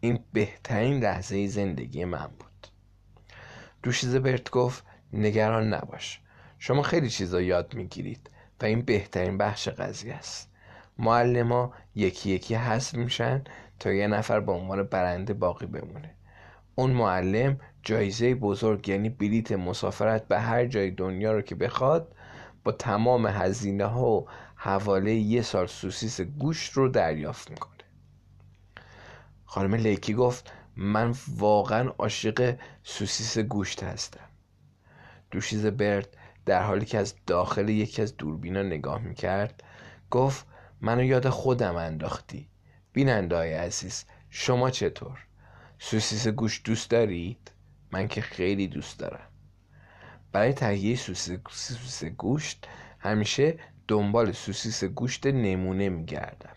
[0.00, 2.49] این بهترین لحظه زندگی من بود.
[3.83, 6.21] دوشیزه برت گفت نگران نباش.
[6.59, 10.51] شما خیلی چیزا یاد می‌گیرید و این بهترین بخش قضیه است.
[10.99, 13.45] معلما یکی یکی حذف میشن
[13.79, 16.14] تا یه نفر به عنوان برنده باقی بمونه.
[16.75, 22.14] اون معلم جایزه بزرگ یعنی بلیت مسافرت به هر جای دنیا رو که بخواد
[22.64, 27.71] با تمام هزینه ها و حواله یه سال سوسیس گوشت رو دریافت می‌کنه.
[29.45, 34.29] خانم لیکی گفت من واقعا عاشق سوسیس گوشت هستم
[35.31, 36.16] دوشیز برد
[36.47, 39.64] در حالی که از داخل یکی از دوربینا نگاه می‌کرد
[40.11, 40.47] گفت
[40.81, 42.49] منو یاد خودم انداختی
[42.93, 45.19] بیننده های عزیز شما چطور؟
[45.79, 47.53] سوسیس گوشت دوست دارید؟
[47.93, 49.29] من که خیلی دوست دارم
[50.33, 56.57] برای تهیه سوسیس گوشت همیشه دنبال سوسیس گوشت نمونه میگردم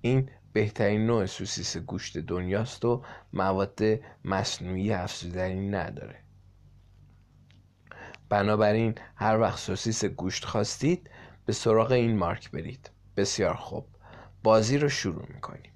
[0.00, 3.80] این بهترین نوع سوسیس گوشت دنیاست و مواد
[4.24, 6.24] مصنوعی افزودنی نداره.
[8.28, 11.10] بنابراین هر وقت سوسیس گوشت خواستید
[11.46, 12.90] به سراغ این مارک برید.
[13.16, 13.86] بسیار خوب.
[14.42, 15.72] بازی رو شروع می‌کنیم.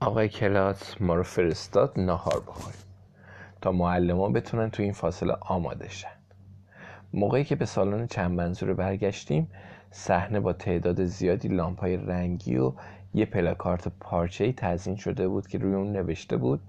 [0.00, 2.80] آقای کلاس ما رو فرستاد نهار بخوریم.
[3.60, 6.15] تا معلم بتونن تو این فاصله آماده شن.
[7.16, 9.50] موقعی که به سالن چند برگشتیم
[9.90, 12.72] صحنه با تعداد زیادی لامپ های رنگی و
[13.14, 16.60] یه پلاکارت پارچه ای تزین شده بود که روی اون نوشته بود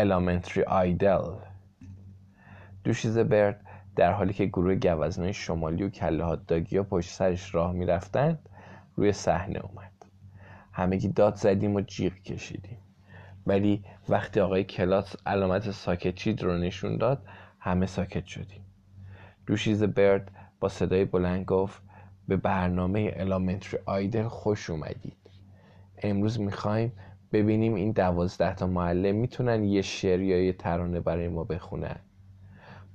[0.00, 1.32] Elementary Idol
[2.84, 3.60] دوشیزه برد
[3.96, 8.38] در حالی که گروه گوزنای شمالی و کله داگی ها پشت سرش راه می‌رفتند
[8.96, 9.92] روی صحنه اومد.
[10.72, 12.78] همگی داد زدیم و جیغ کشیدیم.
[13.46, 17.22] ولی وقتی آقای کلاس علامت ساکتچید رو نشون داد
[17.60, 18.65] همه ساکت شدیم.
[19.46, 20.30] دوشیز برد
[20.60, 21.82] با صدای بلند گفت
[22.28, 25.16] به برنامه الامنتری آیدل خوش اومدید.
[25.98, 26.92] امروز می‌خوایم
[27.32, 31.96] ببینیم این دوازده تا معلم می‌تونن یه شعر یا یه ترانه برای ما بخونن.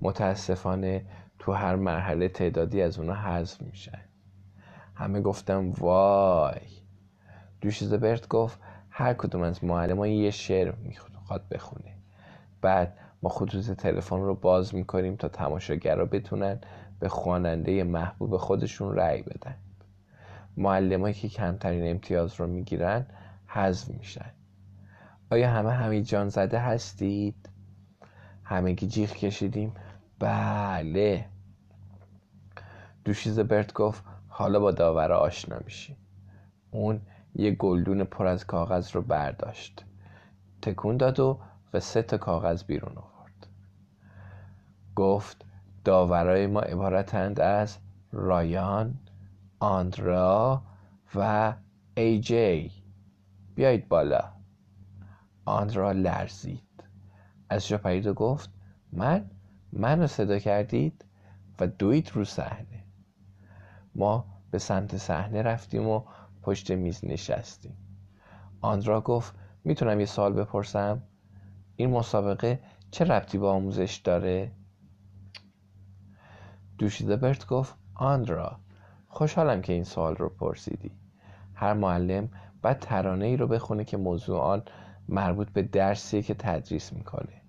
[0.01, 1.05] متاسفانه
[1.39, 4.01] تو هر مرحله تعدادی از اونا حذف میشن.
[4.95, 6.61] همه گفتم وای.
[7.61, 8.59] دوشیز برد گفت
[8.89, 12.00] هر کدوم از معلم یه شعر می‌خواد بخونه.
[12.61, 16.59] بعد ما خطوط تلفن رو باز می‌کنیم تا تماشاگرها بتونن
[16.99, 19.55] به خواننده محبوب خودشون رأی بدن.
[20.57, 23.05] معلمایی که کمترین امتیاز رو می‌گیرن
[23.47, 24.31] حذف میشن.
[25.31, 27.49] آیا همه همین جان زده هستید؟
[28.43, 29.73] همگی جیغ کشیدیم.
[30.19, 31.25] بله.
[33.05, 35.97] دوشیز برد گفت حالا با داوره آشنا میشیم.
[36.71, 37.01] اون
[37.35, 39.85] یه گلدون پر از کاغذ رو برداشت.
[40.61, 41.39] تکون داد و
[41.73, 43.47] و سه تا کاغذ بیرون آورد.
[44.95, 45.45] گفت
[45.83, 47.77] داورای ما عبارتند از
[48.11, 48.99] رایان
[49.59, 50.61] آندرا
[51.15, 51.53] و
[51.97, 52.71] ای جی.
[53.55, 54.31] بیایید بالا.
[55.45, 56.83] آندرا لرزید.
[57.49, 58.49] از جا پرید و گفت
[58.91, 59.29] من؟
[59.73, 61.05] من رو صدا کردید
[61.59, 62.83] و دوید رو صحنه.
[63.95, 66.03] ما به سمت صحنه رفتیم و
[66.41, 67.77] پشت میز نشستیم.
[68.61, 71.03] آندرا گفت می‌تونم یه سوال بپرسم؟
[71.81, 72.59] این مسابقه
[72.91, 74.51] چه ربطی به آموزش داره؟
[76.77, 78.59] دوشیده برت گفت آندرا
[79.07, 80.91] خوشحالم که این سوال رو پرسیدی.
[81.53, 82.29] هر معلم
[82.61, 84.63] باید ترانه ای رو بخونه که موضوع آن
[85.09, 87.41] مربوط به درسی که تدریس می‌کنه.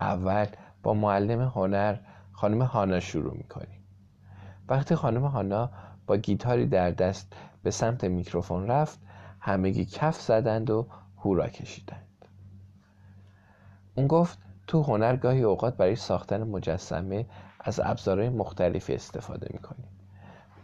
[0.00, 0.46] اول
[0.82, 1.96] با معلم هنر
[2.32, 3.84] خانم هانا شروع می‌کنیم.
[4.68, 5.70] وقتی خانم هانا
[6.06, 9.00] با گیتاری در دست به سمت میکروفون رفت
[9.40, 12.05] همگی کف زدند و هورا کشیدند.
[13.96, 17.26] اون گفت تو هنر گاهی اوقات برای ساختن مجسمه
[17.60, 19.88] از ابزارهای مختلفی استفاده می‌کنیم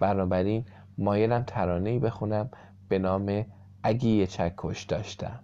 [0.00, 0.64] بنابراین
[0.98, 2.50] مایلم ترانه ای بخونم
[2.88, 3.46] به نام
[3.82, 5.40] اگه یه چکش داشتم.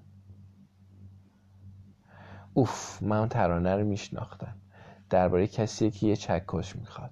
[2.55, 4.55] اوف من اون ترانه رو میشناختم.
[5.11, 7.11] درباره کسی که یه چکش می‌خواد.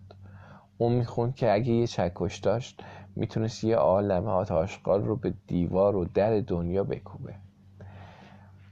[0.78, 2.82] اون می‌خوند که اگه یه چکش داشت
[3.16, 7.34] می‌تونست یه عالم آتاشقال رو به دیوار و در دنیا بکوبه.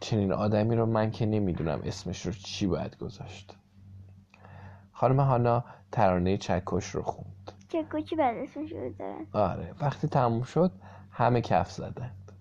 [0.05, 3.57] چنین آدمی رو من که نمی‌دونم اسمش رو چی باید گذاشت.
[4.93, 7.53] خانم هانا ترانه چکش رو خوند.
[7.69, 10.73] چکشی بعد اسمش رو دارن آره وقتی تموم شد
[11.11, 12.33] همه کف زدند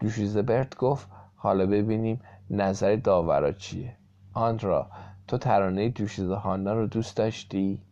[0.00, 2.20] دوشیزه برت گفت حالا ببینیم
[2.50, 3.96] نظر داورا چیه.
[4.32, 4.90] آندرا
[5.28, 7.82] تو ترانه دوشیزه هانا رو دوست داشتی؟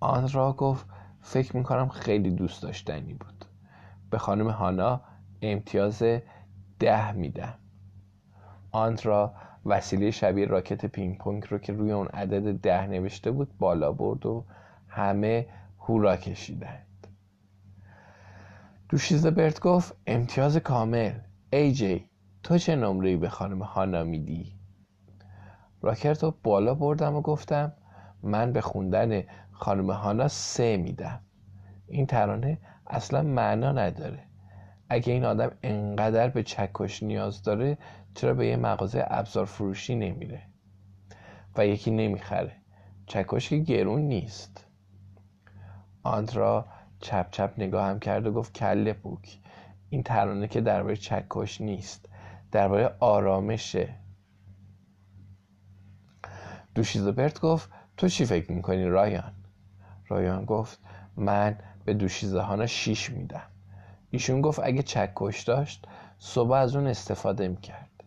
[0.00, 0.86] آندرا گفت
[1.20, 3.44] فکر می‌کنم خیلی دوست داشتنی بود.
[4.10, 5.00] به خانم هانا
[5.42, 6.02] امتیاز
[6.78, 7.54] ده میدم.
[8.72, 9.34] آندرا
[9.66, 14.26] وسیله شبیه راکت پینگ پونگ رو که روی اون عدد ده نوشته بود بالا برد
[14.26, 14.44] و
[14.88, 15.46] همه
[15.78, 17.06] هورا کشیدند.
[18.88, 21.12] دوشیزه برت گفت امتیاز کامل.
[21.52, 22.10] ای جی
[22.42, 24.52] تو چه نمره به خانم هانا میدی؟
[25.82, 27.72] راکت رو بالا بردم و گفتم
[28.22, 31.20] من به خوندن خانم هانا سه میدم.
[31.88, 34.25] این ترانه اصلا معنا نداره.
[34.88, 37.78] اگه این آدم انقدر به چکش نیاز داره
[38.14, 40.42] چرا به یه مغازه ابزار فروشی نمیره؟
[41.56, 42.52] و یکی نمی‌خره.
[43.06, 44.66] چکش که گرون نیست.
[46.02, 46.66] آندرا
[47.00, 49.38] چپ چپ نگاهم کرد و گفت کله پوک
[49.90, 52.08] این ترانه که درباره چکش نیست
[52.52, 53.94] درباره آرامشه.
[56.74, 59.32] دوشیزبرت گفت تو چی فکر می‌کنی رایان؟
[60.08, 60.80] رایان گفت
[61.16, 63.50] من به دوشیزه هانا شیش میدم.
[64.16, 65.86] ایشون گفت اگه چکش داشت
[66.18, 68.04] صبح از اون استفاده می‌کرد.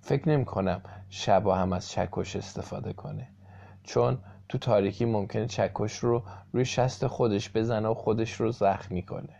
[0.00, 3.28] فکر نمی کنم شبا هم از چکش استفاده کنه.
[3.82, 6.22] چون تو تاریکی ممکنه چکش رو
[6.52, 9.36] روی شست خودش بزنه و خودش رو زخمی کنه.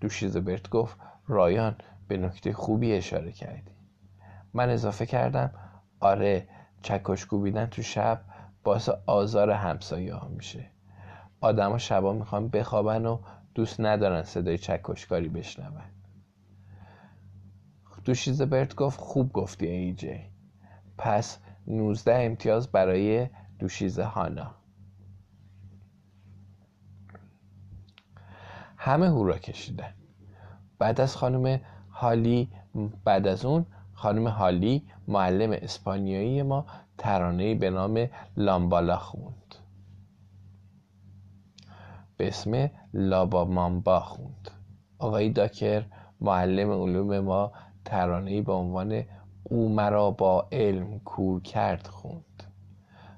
[0.00, 0.96] دوشیزه برت گفت
[1.26, 1.76] رایان
[2.08, 3.72] به نکته خوبی اشاره کردی.
[4.54, 5.50] من اضافه کردم
[6.00, 6.48] آره
[6.82, 8.20] چکش کوبیدن تو شب
[8.64, 10.70] باعث آزار همسایه ها میشه.
[11.40, 13.18] آدما شبا می‌خوان بخوابن و
[13.58, 15.82] دوست ندارن صدای چکشکاری بشنون.
[18.04, 20.20] دوشیزه برت گفت خوب گفتی ای جی.
[20.98, 23.28] پس 19 امتیاز برای
[23.58, 24.54] دوشیزه هانا.
[28.76, 29.94] همه هورا کشیدن.
[30.78, 32.48] بعد از خانم هالی
[33.04, 36.66] بعد از اون خانم هالی معلم اسپانیایی ما
[36.98, 39.47] ترانه‌ای به نام لامبالا خوند
[42.18, 44.50] به اسم لابا مامبا خوند.
[44.98, 45.84] آقای داکر
[46.20, 47.52] معلم علوم ما
[47.84, 49.02] ترانه‌ای به عنوان
[49.42, 52.42] او مرا با علم کور کرد خوند.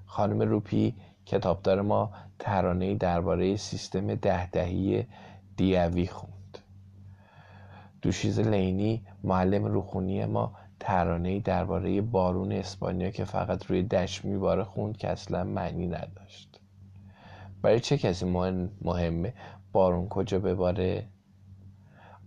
[0.06, 0.94] خانم روپی
[1.26, 5.06] کتابدار ما ترانه‌ای درباره سیستم دهدهی
[5.56, 6.58] دیوی خوند.
[8.02, 14.96] دوشیز لینی معلم روخونی ما ترانه‌ای درباره بارون اسپانیا که فقط روی دشت میباره خوند
[14.96, 16.59] که اصلا معنی نداشت.
[17.62, 18.24] برای چه کسی
[18.82, 19.34] مهمه؟
[19.72, 21.06] بارون کجا بباره؟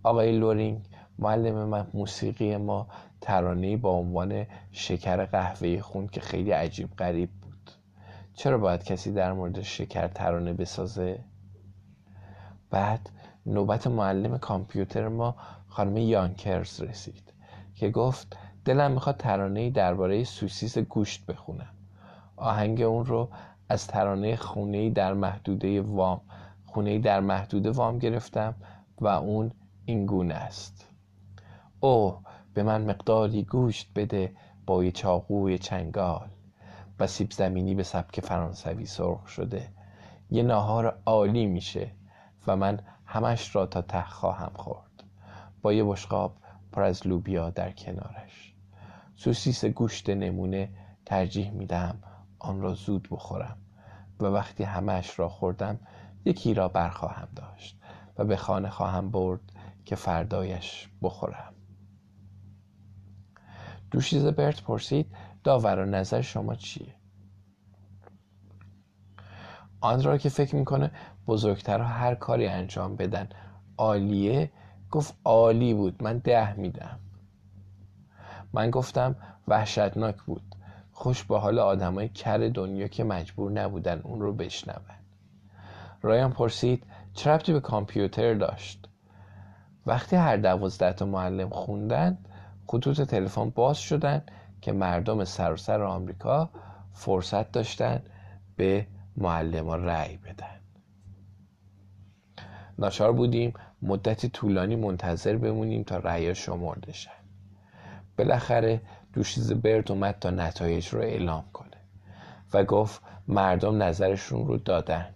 [0.02, 0.86] آقای لورینگ
[1.18, 2.88] معلم موسیقی ما
[3.20, 7.70] ترانه‌ای با عنوان شکر قهوه‌ای خوند که خیلی عجیب غریب بود.
[8.34, 11.18] چرا باید کسی در مورد شکر ترانه بسازه؟
[12.70, 13.10] بعد
[13.46, 15.36] نوبت معلم کامپیوتر ما
[15.68, 17.32] خانم یانکرز رسید
[17.74, 21.74] که گفت دلم می‌خواد ترانه درباره سوسیس گوشت بخونم.
[22.36, 23.28] آهنگ اون رو
[23.68, 26.20] از ترانه خونه در محدوده وام.
[26.66, 28.54] خونه در محدوده وام گرفتم
[29.00, 29.52] و اون
[29.84, 30.88] این گونه است.
[31.80, 32.18] او
[32.54, 34.32] به من مقداری گوشت بده
[34.66, 36.28] با یه چاقوی چنگال.
[36.98, 39.68] و سیب زمینی به سبک فرانسوی سرخ شده.
[40.30, 41.90] یه ناهار عالی میشه
[42.46, 45.04] و من همش را تا ته خواهم خورد.
[45.62, 46.36] با یه بشقاب
[46.72, 48.54] پر از لوبیا در کنارش.
[49.16, 50.68] سوسیس گوشت نمونه
[51.06, 51.98] ترجیح میدم
[52.44, 53.56] آن را زود بخورم
[54.20, 55.80] و وقتی همش را خوردم
[56.24, 57.80] یکی را برخواهم داشت
[58.18, 59.40] و به خانه خواهم برد
[59.84, 61.54] که فردایش بخورم.
[63.90, 66.94] دوشیزه برت پرسید داور و نظر شما چیه؟
[69.80, 70.90] آن را که فکر می‌کنه
[71.26, 73.28] بزرگترها هر کاری انجام بدن
[73.78, 74.50] عالیه
[74.90, 77.00] گفت عالی بود من ده میدم
[78.52, 79.16] من گفتم
[79.48, 80.53] وحشتناک بود.
[80.94, 84.76] خوش به حال آدمای کر دنیا که مجبور نبودن اون رو بشنون.
[86.02, 88.88] رایان پرسید چه به کامپیوتر داشت؟
[89.86, 92.18] وقتی هر دوازده تا معلم خوندن
[92.66, 94.22] خطوط تلفن باز شدن
[94.60, 96.50] که مردم سراسر آمریکا
[96.92, 98.02] فرصت داشتن
[98.56, 98.86] به
[99.16, 100.60] معلم رأی بدن.
[102.78, 107.10] ناچار بودیم مدتی طولانی منتظر بمونیم تا رأی شمرده شن.
[108.18, 108.80] بالاخره
[109.14, 111.76] دوشیز برد اومد تا نتایج رو اعلام کنه
[112.52, 115.14] و گفت مردم نظرشون رو دادند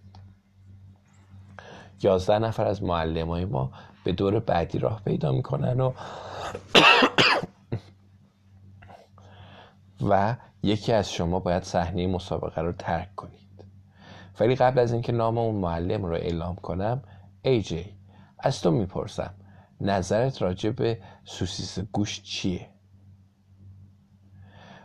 [2.03, 3.71] یازده نفر از معلم های ما
[4.05, 5.93] به دور بعدی راه پیدا می‌کنن و
[10.09, 13.65] و یکی از شما باید صحنه مسابقه رو ترک کنید.
[14.41, 17.03] ولی قبل از اینکه نام اون معلم رو اعلام کنم
[17.43, 17.95] ای جی
[18.39, 19.35] از تو می‌پرسم
[19.81, 22.69] نظرت راجع به سوسیس گوش چیه؟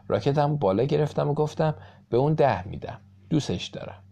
[0.08, 1.76] راکتم بالا گرفتم و گفتم
[2.10, 3.00] به اون ده میدم.
[3.30, 4.04] دوستش دارم.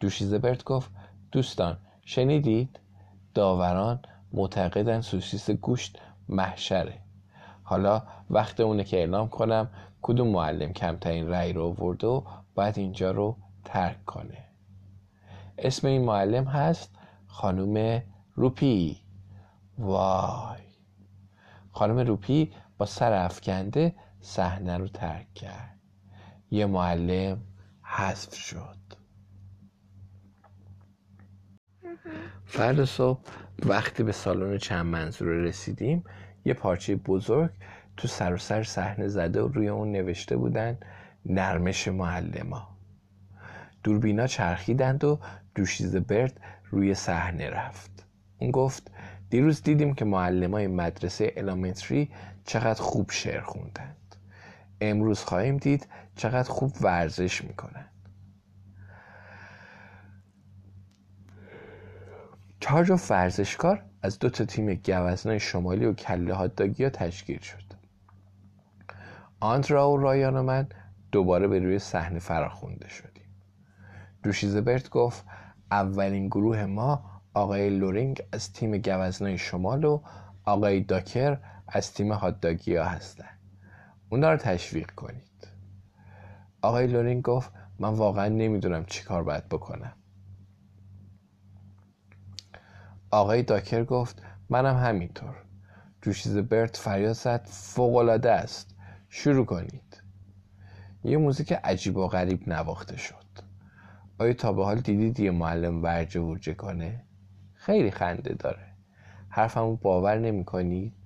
[0.00, 0.90] دوشیزه برد گفت
[1.32, 2.80] دوستان شنیدید؟
[3.34, 4.00] داوران
[4.32, 6.98] معتقدن سوسیس گوشت محشره.
[7.62, 9.68] حالا وقت اونه که اعلام کنم
[10.02, 12.22] کدوم معلم کمترین رأی رو آورده و
[12.54, 14.38] باید اینجا رو ترک کنه.
[15.58, 16.90] اسم این معلم هست
[17.26, 18.02] خانوم
[18.34, 18.96] روپی.
[19.78, 20.62] وای.
[21.72, 25.78] خانم روپی با سر افکنده صحنه رو ترک کرد.
[26.50, 27.40] یه معلم
[27.82, 28.76] حذف شد.
[32.44, 33.20] فرد صبح
[33.66, 36.04] وقتی به سالن چند منظوره رسیدیم
[36.44, 37.50] یه پارچه بزرگ
[37.96, 40.78] تو سر و سر صحنه زده و روی اون نوشته بودن
[41.26, 42.78] نرمش معلما.
[43.82, 45.18] دوربینا چرخیدند و
[45.54, 48.06] دوشیزه برد روی صحنه رفت.
[48.38, 48.90] اون گفت
[49.30, 52.10] دیروز دیدیم که معلمای مدرسه الامنتری
[52.44, 54.01] چقدر خوب شعر خوندند
[54.90, 57.90] امروز خواهیم دید چقدر خوب ورزش می‌کنند
[62.60, 67.62] چهار جفت ورزشکار از دو تا تیم گوزنای شمالی و کله هاتداگی ها تشکیل شد.
[69.40, 70.68] آندرا و رایان و من
[71.12, 73.24] دوباره به روی صحنه فراخونده شدیم.
[74.22, 75.24] دوشیزه برت گفت
[75.70, 77.04] اولین گروه ما
[77.34, 80.02] آقای لورینگ از تیم گوزنای شمال و
[80.44, 83.28] آقای داکر از تیم هاتداگی ها هستن
[84.12, 85.48] اونا رو تشویق کنید.
[86.62, 89.92] آقای لورینگ گفت من واقعا نمی‌دونم چی کار باید بکنم.
[93.10, 95.34] آقای داکر گفت منم همینطور.
[96.02, 98.74] دوشیزه برت فریاد زد فوقالعاده است.
[99.08, 100.02] شروع کنید.
[101.04, 103.26] یه موزیک عجیب و غریب نواخته شد.
[104.18, 107.04] آیا تا به حال دیدید یه معلم ورجه ورجه کنه؟
[107.54, 108.74] خیلی خنده داره.
[109.28, 111.01] حرفمو باور نمی کنید؟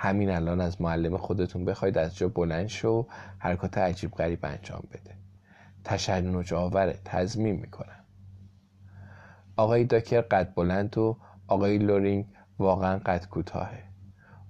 [0.00, 3.06] همین الان از معلم خودتون بخواید از جا بلند شو
[3.38, 5.14] حرکات عجیب غریب انجام بده.
[5.84, 8.04] تشنج آوره تضمین می‌کنم.
[9.56, 12.26] آقای داکر قد بلند و آقای لورینگ
[12.58, 13.82] واقعا قد کوتاهه.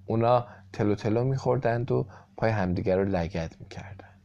[0.07, 4.21] اونا تلو تلو میخوردند و پای همدیگر رو لگد می‌کردند.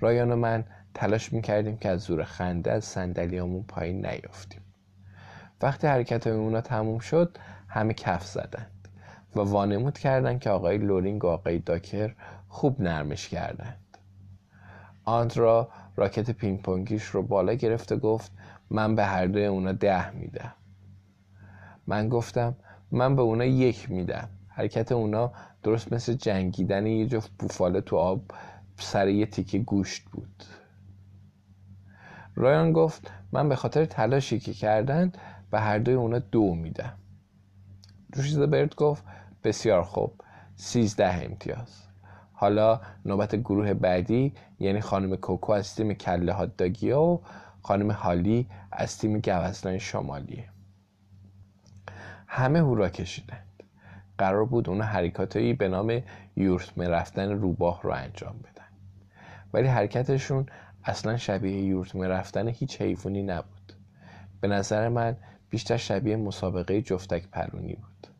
[0.00, 0.64] رایان و من
[0.94, 4.60] تلاش می‌کردیم که از زور خنده از صندلیامون پایین نیافتیم.
[5.62, 7.38] وقتی حرکت اونا تموم شد
[7.68, 8.73] همه کف زدند
[9.36, 12.14] و وانمود کردند که آقای لورینگ و آقای داکر
[12.48, 13.98] خوب نرمش کردند.
[15.04, 18.32] آندرا راکت پینگ پونگیش رو بالا گرفته گفت
[18.70, 20.52] من به هر دوی اونا ده میدم.
[21.86, 22.56] من گفتم
[22.90, 24.28] من به اونا یک میدم.
[24.48, 25.32] حرکت اونا
[25.62, 28.20] درست مثل جنگیدن یه جفت بوفاله تو آب
[28.78, 30.44] سر یه تیکه گوشت بود.
[32.34, 35.12] رایان گفت من به خاطر تلاشی که کردن
[35.50, 36.92] به هر دوی اونا دو میدم.
[38.50, 39.04] برد گفت
[39.44, 40.20] بسیار خوب.
[40.56, 41.82] سیزده امتیاز.
[42.32, 47.18] حالا نوبت گروه بعدی یعنی خانم کوکو از تیم کله هاداگی و
[47.62, 50.48] خانم هالی از تیم گوزنان شمالیه.
[52.26, 53.62] همه هورا کشیدند.
[54.18, 56.02] قرار بود اون حرکاتایی به نام
[56.36, 58.64] یورتمه رفتن روباه رو انجام بدن.
[59.52, 60.46] ولی حرکتشون
[60.84, 63.72] اصلا شبیه یورتمه رفتن هیچ حیوانی نبود.
[64.40, 65.16] به نظر من
[65.50, 68.13] بیشتر شبیه مسابقه جفتک پرونی بود.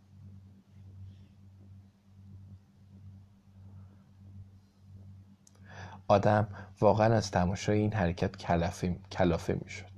[6.08, 6.48] آدم
[6.80, 9.94] واقعا از تماشای این حرکت کلافه, کلافه می‌شد.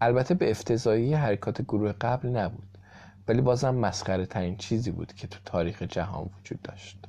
[0.00, 2.78] البته به افتضایی حرکات گروه قبل نبود
[3.28, 7.08] ولی بازم مسخره ترین چیزی بود که تو تاریخ جهان وجود داشت.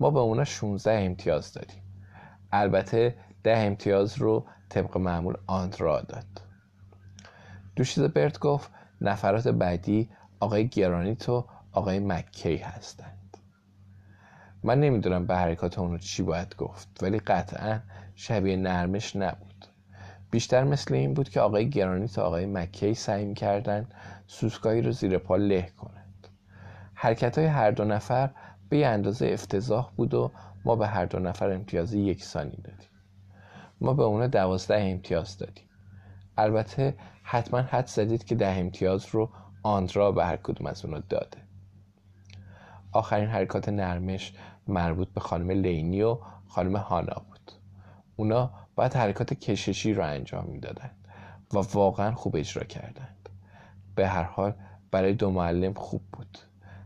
[0.00, 1.82] ما به اونا 16 امتیاز دادیم.
[2.52, 6.26] البته ده امتیاز رو طبق معمول آندرا داد.
[7.76, 8.70] دوشیز برد گفت
[9.00, 10.10] نفرات بعدی
[10.40, 13.19] آقای گرانیت و آقای مکی هستند.
[14.64, 17.80] من نمی‌دونم به حرکات اونو چی باید گفت ولی قطعا
[18.14, 19.66] شبیه نرمش نبود.
[20.30, 23.88] بیشتر مثل این بود که آقای گرانیت و آقای مکی سعی کردن
[24.26, 26.28] سوسکایی رو زیر پا له کنند.
[26.94, 28.30] حرکت های هر دو نفر
[28.68, 30.30] به یه اندازه افتضاح بود و
[30.64, 32.88] ما به هر دو نفر امتیاز یکسانی دادیم.
[33.80, 35.64] ما به اونا دوازده امتیاز دادیم.
[36.38, 39.30] البته حتما حد زدید که ده امتیاز رو
[39.62, 41.38] آندرا به هر کدوم از اونا داده.
[42.92, 44.32] آخرین حرکات نرمش
[44.68, 46.18] مربوط به خانم لینی و
[46.48, 47.52] خانم هانا بود.
[48.16, 50.96] اونا باید حرکات کششی رو انجام می‌دادند
[51.54, 53.28] و واقعا خوب اجرا کردند.
[53.94, 54.54] به هر حال
[54.90, 56.38] برای دو معلم خوب بود.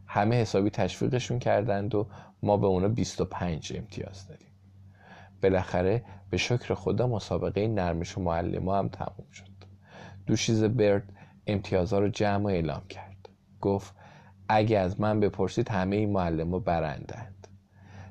[0.07, 2.07] همه حسابی تشویقشون کردند و
[2.43, 4.49] ما به اونا 25 امتیاز دادیم.
[5.43, 9.45] بالاخره به شکر خدا مسابقه نرمش و معلم هم تموم شد.
[10.27, 11.13] دوشیز برد
[11.47, 13.29] امتیازها رو جمع و اعلام کرد.
[13.61, 13.95] گفت
[14.49, 17.49] اگه از من بپرسید همه این معلم برندند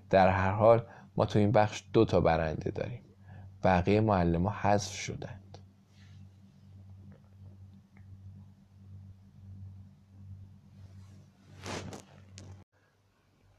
[0.09, 3.03] در هر حال ما تو این بخش دو تا برنده داریم.
[3.63, 5.57] بقیه معلم ها حذف شدند.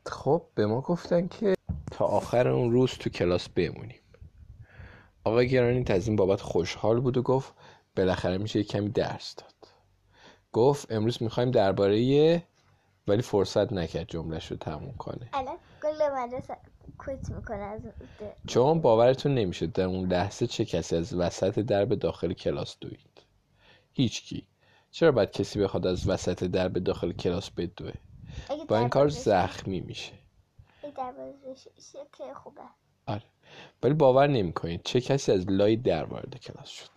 [0.06, 1.54] خب به ما گفتن که
[1.90, 4.00] تا آخر اون روز تو کلاس بمونیم.
[5.24, 7.54] آقای گرانی از این بابت خوشحال بود و گفت
[7.96, 9.54] بالاخره میشه کمی درس داد.
[10.52, 12.42] گفت امروز می‌خوایم درباره
[13.08, 15.28] ولی فرصت نکرد جملهش رو تموم کنه.
[15.32, 16.56] الان کل مدرسه
[16.98, 17.80] کویت می‌کنه از
[18.46, 23.22] چون باورتون نمیشه در اون لحظه چه کسی از وسط درب داخل کلاس دوید.
[23.92, 24.46] هیچکی
[24.90, 27.92] چرا باید کسی بخواد از وسط درب داخل کلاس بدوه؟
[28.68, 30.12] با این کار زخمی میشه.
[32.34, 32.60] خوبه.
[33.06, 33.22] آره.
[33.82, 36.90] ولی باور نمی‌کنید چه کسی از لای در وارد کلاس شد.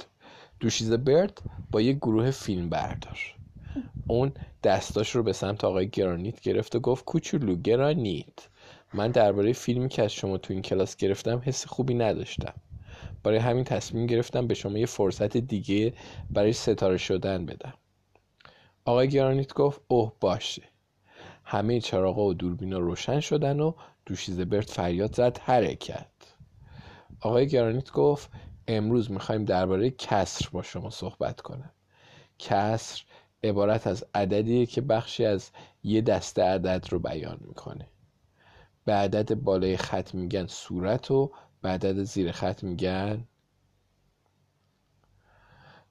[0.60, 1.42] دوشیز برد
[1.72, 3.37] با یک گروه فیلم بردار.
[4.08, 4.32] اون
[4.64, 8.48] دستاش رو به سمت آقای گرانیت گرفت و گفت کوچولو گرانیت.
[8.94, 12.54] من درباره فیلمی که از شما تو این کلاس گرفتم حس خوبی نداشتم.
[13.24, 15.94] برای همین تصمیم گرفتم به شما یه فرصت دیگه
[16.30, 17.74] برای ستاره شدن بدم.
[18.86, 20.64] آقای گرانیت گفت اوه باشه.
[21.44, 23.74] همه چراغا و دوربینا روشن شدن و
[24.06, 26.08] دوشیزه برد فریاد زد حرکت
[27.22, 28.30] آقای گرانیت گفت
[28.68, 31.72] امروز می‌خوایم درباره کسر با شما صحبت کنم.
[32.40, 33.04] کسر
[33.44, 35.52] عبارت از عددیه که بخشی از
[35.84, 37.88] یه دسته عدد رو بیان می‌کنه.
[38.86, 41.32] به عدد بالای خط میگن صورت و
[41.62, 43.28] به عدد زیر خط میگن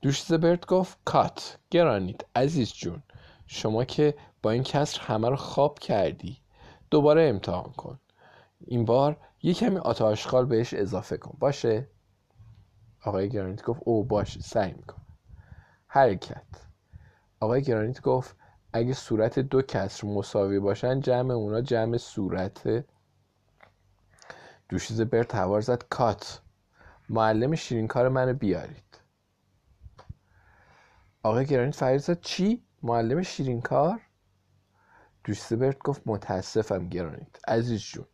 [0.03, 1.59] دوش زبرت گفت کات.
[1.71, 3.03] گرانیت عزیز جون
[3.47, 6.39] شما که با این کسر همه رو خواب کردی
[6.91, 8.01] دوباره امتحان کن.
[8.67, 11.37] این بار یه کمی آتاشخال بهش اضافه کن.
[11.39, 11.89] باشه؟
[13.05, 15.03] آقای گرانیت گفت او باشه سعی میکن
[15.87, 16.66] حرکت.
[17.41, 18.37] آقای گرانیت گفت
[18.73, 22.85] اگه صورت دو کسر مساوی باشن جمع اونا جمع صورت
[24.69, 25.83] دوشیز برد توار زد.
[25.91, 26.41] کات.
[27.09, 29.01] معلم شیرینکار منو بیارید.
[31.23, 32.21] آقای گرانیت فرید زد.
[32.21, 34.01] چی؟ معلم شیرینکار؟
[35.25, 37.49] دوشیزبرت گفت متاسفم گرانیت.
[37.49, 38.07] عزیز جون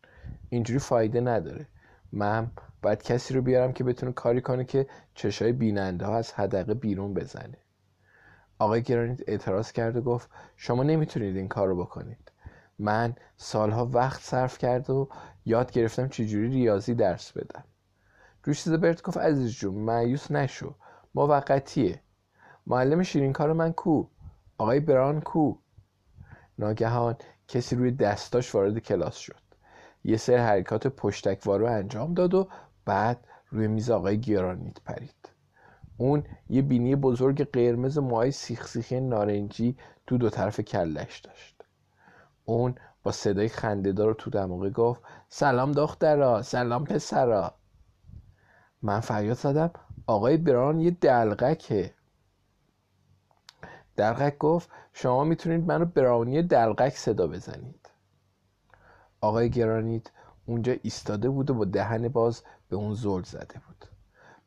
[0.49, 1.67] اینجوری فایده نداره.
[2.11, 2.51] من
[2.81, 7.13] باید کسی رو بیارم که بتونه کاری کنه که چشای بیننده ها از حدقه بیرون
[7.13, 7.62] بزنه.
[8.63, 12.31] آقای گرانیت اعتراض کرد و گفت شما نمی‌تونید این کار رو بکنید.
[12.79, 15.09] من سالها وقت صرف کرد و
[15.45, 17.63] یاد گرفتم چجوری ریاضی درس بدم.
[18.77, 20.75] برد گفت عزیز جون معیوس نشو
[21.15, 22.01] موقتیه.
[22.67, 24.07] معلم شیرین کار من کو؟
[24.57, 25.55] آقای بران کو؟
[26.59, 27.15] ناگهان
[27.47, 29.43] کسی روی دستاش وارد کلاس شد.
[30.03, 32.47] یه سر حرکات پشتکوار رو انجام داد و
[32.85, 35.32] بعد روی میز آقای گرانیت پرید
[36.03, 39.77] اون یه بینی بزرگ قرمز موهای سیخ سیخی نارنجی
[40.07, 41.63] تو دو طرف کلش داشت.
[42.45, 47.53] اون با صدای خندهدار تو دماغه گفت سلام دخترا سلام پسرا.
[48.81, 49.71] من فریاد زدم
[50.07, 51.93] آقای بران یه دلغکه.
[53.95, 57.89] دلغک گفت شما می‌تونید منو برانی دلغک صدا بزنید.
[59.21, 60.07] آقای گرانیت
[60.45, 63.85] اونجا ایستاده بود و با دهن باز به اون زل زده بود.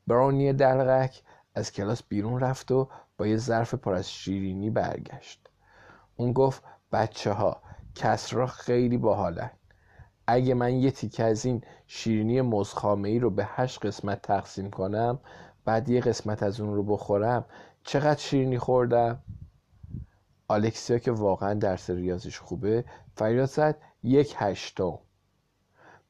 [0.07, 1.22] برانی دلغک
[1.57, 2.88] از کلاس بیرون رفت و
[3.18, 5.48] با یه ظرف پر از شیرینی برگشت.
[6.16, 7.62] اون گفت بچه ها
[7.94, 9.50] کسرا خیلی باحالن.
[10.26, 15.18] اگه من یه تیکه از این شیرینی مزخامه ای رو به هشت قسمت تقسیم کنم
[15.64, 17.44] بعد یه قسمت از اون رو بخورم
[17.84, 19.22] چقدر شیرینی خوردم؟
[20.48, 22.84] آلکسیا که واقعا درس ریاضیش خوبه
[23.14, 24.98] فریاد زد یک هشتم.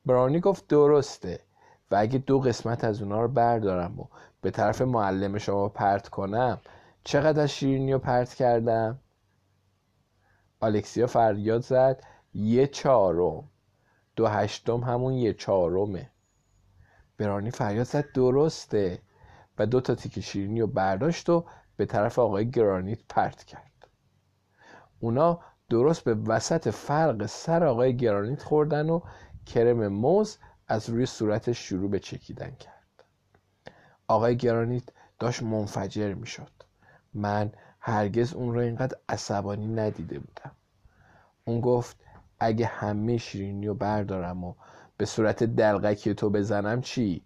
[0.06, 1.40] برانی گفت درسته.
[1.90, 4.04] و اگه دو قسمت از اونا رو بردارم و
[4.46, 6.60] به طرف معلم شما پرت کنم.
[7.04, 8.98] چقدر از شیرینی رو پرت کردم؟
[10.60, 12.02] آلکسیا فریاد زد.
[12.34, 13.44] یه چهارم.
[14.16, 16.10] دو هشتم همون یه چهارمه.
[17.18, 18.12] برانی فریاد زد.
[18.12, 19.02] درسته.
[19.58, 21.44] و دو تا تیک شیرینی رو برداشت و
[21.76, 23.88] به طرف آقای گرانیت پرت کرد.
[25.00, 25.40] اونا
[25.70, 29.00] درست به وسط فرق سر آقای گرانیت خوردن و
[29.46, 30.38] کرم موز
[30.68, 32.75] از روی صورتش شروع به چکیدن کرد.
[34.08, 34.84] آقای گرانیت
[35.18, 36.50] داشت منفجر می‌شد.
[37.14, 40.52] من هرگز اون رو اینقدر عصبانی ندیده بودم.
[41.44, 41.96] اون گفت
[42.40, 44.54] اگه همه شیرینی رو بردارم و
[44.96, 47.22] به صورت دلغکی تو بزنم چی؟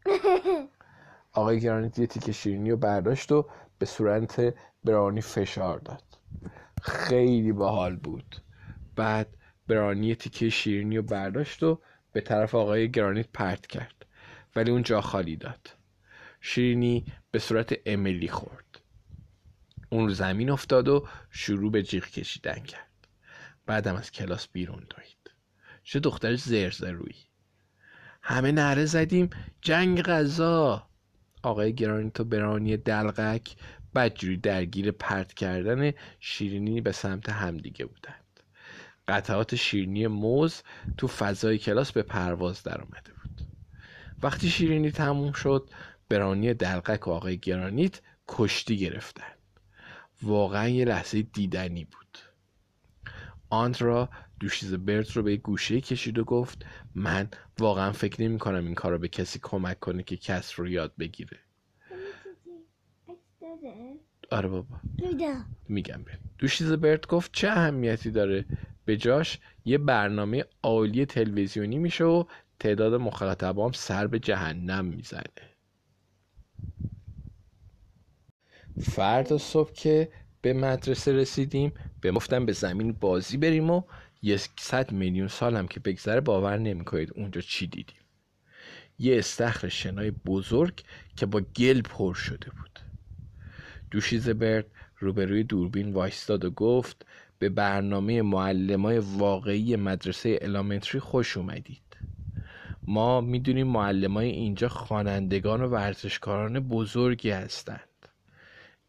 [1.33, 3.47] آقای گرانیت یه تیکه شیرینی رو برداشت و
[3.79, 4.55] به صورت
[4.85, 6.03] برانی فشار داد.
[6.83, 8.37] خیلی باحال بود.
[8.97, 9.27] بعد
[9.69, 11.81] برانی تیکه شیرینی رو برداشت و
[12.13, 14.07] به طرف آقای گرانیت پرت کرد.
[14.57, 15.80] ولی اون جا خالی داد.
[16.41, 18.81] شیرینی به صورت املی خورد.
[19.91, 23.09] اون رو زمین افتاد و شروع به جیغ کشیدن کرد.
[23.67, 25.31] بعدم از کلاس بیرون دوید.
[25.85, 27.17] چه دختر زرزرویی
[28.23, 29.31] همه نره زدیم
[29.63, 30.87] جنگ غذا.
[31.43, 33.57] آقای گرانیت و برانی دلغک
[33.95, 38.41] بدجوری درگیر پرت کردن شیرینی به سمت همدیگه بودند.
[39.09, 40.63] قطعات شیرینی موز
[40.97, 43.47] تو فضای کلاس به پرواز در آمده بود.
[44.23, 45.71] وقتی شیرینی تموم شد
[46.11, 49.39] برانی دلغک و آقای گرانیت کشتی گرفتند
[50.23, 52.19] واقعا یه لحظه دیدنی بود.
[53.51, 54.09] آندرا
[54.41, 58.93] دوشیز برد رو به گوشه کشید و گفت من واقعا فکر نمی کنم این کار
[58.93, 61.39] رو به کسی کمک کنه که کس رو یاد بگیره.
[64.31, 64.77] آره بابا.
[65.69, 68.45] میگم به دوشیز برد گفت چه اهمیتی داره؟
[68.85, 72.25] به جاش یه برنامه عالی تلویزیونی میشه و
[72.59, 75.50] تعداد مخاطبام سر به جهنم می‌زنه.
[78.81, 80.09] فردا صبح که
[80.43, 83.83] به مدرسه رسیدیم به مفتم به زمین بازی بریم و
[84.59, 87.97] صد میلیون سالم که بگذره باور نمی‌کنید اونجا چی دیدیم.
[88.99, 90.83] یه استخر شنای بزرگ
[91.17, 92.81] که با گل پر شده بود.
[93.91, 94.67] دوشیز برد
[94.99, 97.07] روبروی دوربین وایستاد و گفت
[97.39, 101.97] به برنامه معلمای واقعی مدرسه الامنتری خوش اومدید.
[102.87, 107.90] ما می‌دونیم معلمای اینجا خوانندگان و ورزشکاران بزرگی هستند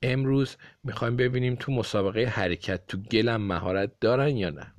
[0.01, 4.73] امروز می‌خوایم ببینیم تو مسابقه حرکت تو گلم مهارت دارن یا نه.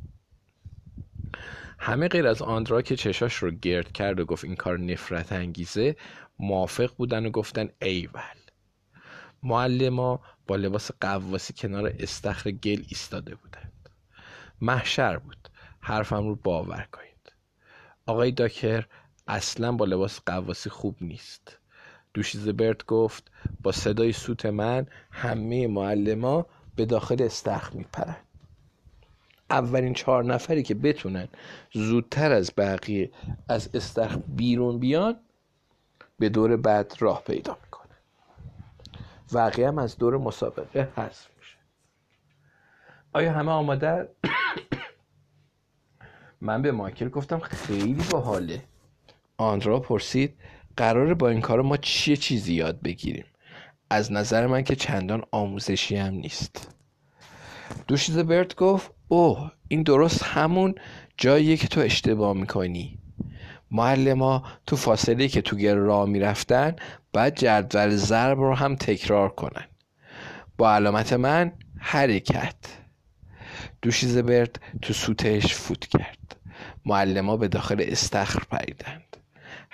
[1.79, 5.97] همه غیر از آندرا که چشاش رو گرد کرد و گفت این کار نفرت انگیزه
[6.39, 8.39] موافق بودن و گفتن ایول.
[9.43, 13.89] معلما با لباس قواسی کنار استخر گل ایستاده بودند.
[14.61, 15.49] محشر بود.
[15.81, 17.33] حرفم رو باور کنید.
[18.07, 18.87] آقای داکر
[19.27, 21.59] اصلا با لباس قواسی خوب نیست.
[22.15, 23.31] دوشیزبرت گفت
[23.63, 26.47] با صدای سوت من همه معلما
[26.77, 28.25] به داخل استخر میپرند
[29.53, 31.29] اولین چهار نفری که بتونن
[31.73, 33.11] زودتر از بقیه
[33.49, 35.17] از استخر بیرون بیان
[36.19, 37.97] به دور بعد راه پیدا می‌کنن.
[39.35, 41.57] بقیه هم از دور مسابقه حذف میشه.
[43.13, 44.09] آیا همه آماده؟
[46.41, 48.63] من به مایکل گفتم خیلی باحاله.
[49.37, 50.35] آندرا پرسید
[50.77, 53.25] قراره با این کار ما چیه چیزی یاد بگیریم؟
[53.91, 56.75] از نظر من که چندان آموزشی هم نیست.
[57.89, 60.75] دوشیز برد گفت اوه این درست همون
[61.17, 62.99] جاییه که تو اشتباه می‌کنی.
[63.71, 66.77] معلم تو فاصله که تو گر راه می‌رفتن
[67.13, 69.67] باید جدول ضرب رو هم تکرار کنن.
[70.59, 72.57] با علامت من حرکت.
[73.83, 76.37] دوشیز برد تو سوتش فوت کرد.
[76.85, 79.12] معلم به داخل استخر پریدند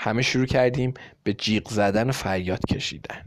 [0.01, 3.25] همه شروع کردیم به جیغ زدن و فریاد کشیدن.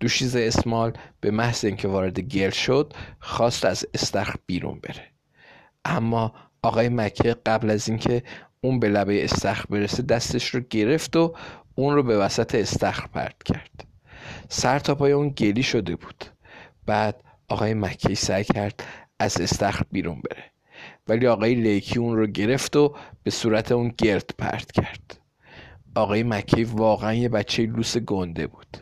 [0.00, 5.06] دوشیز اسمال به محض اینکه وارد گل شد خواست از استخر بیرون بره.
[5.84, 8.22] اما آقای مکه قبل از اینکه
[8.60, 11.34] اون به لبه استخر برسه دستش رو گرفت و
[11.74, 13.84] اون رو به وسط استخر پرت کرد.
[14.48, 16.24] سر تا پای اون گلی شده بود.
[16.86, 18.84] بعد آقای مکی سعی کرد
[19.18, 20.44] از استخر بیرون بره.
[21.08, 25.19] ولی آقای لیکی اون رو گرفت و به صورت اون گرد پرت کرد.
[25.94, 28.76] آقای مکی واقعا یه بچه لوس گنده بود.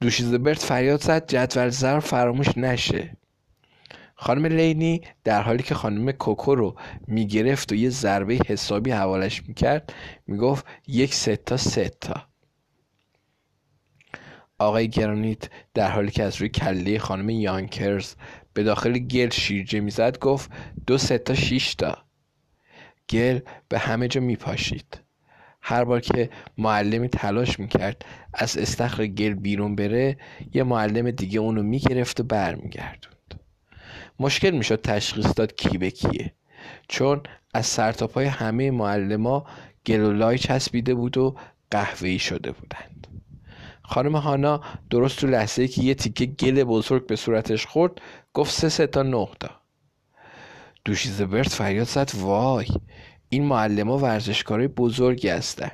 [0.00, 3.16] دوشیزبرت فریاد زد جدول زر فراموش نشه.
[4.14, 6.76] خانم لینی در حالی که خانم کوکو رو
[7.06, 9.94] می‌گرفت و یه ضربه حسابی حوالش می‌کرد
[10.26, 12.26] می‌گفت یک ستا ستا
[14.58, 18.14] آقای گرانیت در حالی که از روی کله خانم یانکرز
[18.52, 20.50] به داخل گل شیرجه می‌زد گفت
[20.86, 21.98] دو ستا شیشتا
[23.10, 24.99] گل به همه جا میپاشید.
[25.62, 28.04] هر بار که معلمی تلاش می‌کرد
[28.34, 30.16] از استخر گل بیرون بره
[30.54, 33.40] یه معلم دیگه اونو می‌گرفت و برمیگردوند.
[34.20, 36.32] مشکل می‌شد تشخیص داد کی به کیه.
[36.88, 37.22] چون
[37.54, 39.46] از سرتاپای همه معلما
[39.86, 41.36] گلولای چسبیده بود و
[41.70, 43.06] قهوه‌ای شده بودند.
[43.82, 47.92] خانم هانا درست تو لحظه که یه تیکه گل بزرگ به صورتش خورد
[48.34, 49.50] گفت سه سه تا تا
[50.84, 52.66] دوشیزه برد فریاد زد وای.
[53.32, 55.70] این معلم ها ورزشکارای بزرگی هستن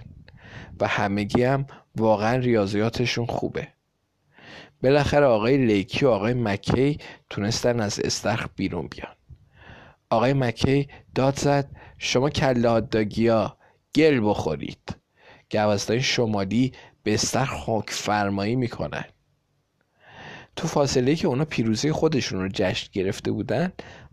[0.80, 3.68] و همگی هم واقعا ریاضیاتشون خوبه.
[4.82, 6.98] بالاخره آقای لیکی و آقای مکی
[7.30, 9.14] تونستن از استخر بیرون بیان.
[10.11, 12.80] آقای مکی داد زد شما کله ها
[13.94, 14.96] گل بخورید.
[15.50, 19.04] گوزدان شمالی به استخر خاک فرمایی می‌کنن.
[20.57, 23.72] تو فاصله که اونا پیروزی خودشون رو جشن گرفته بودن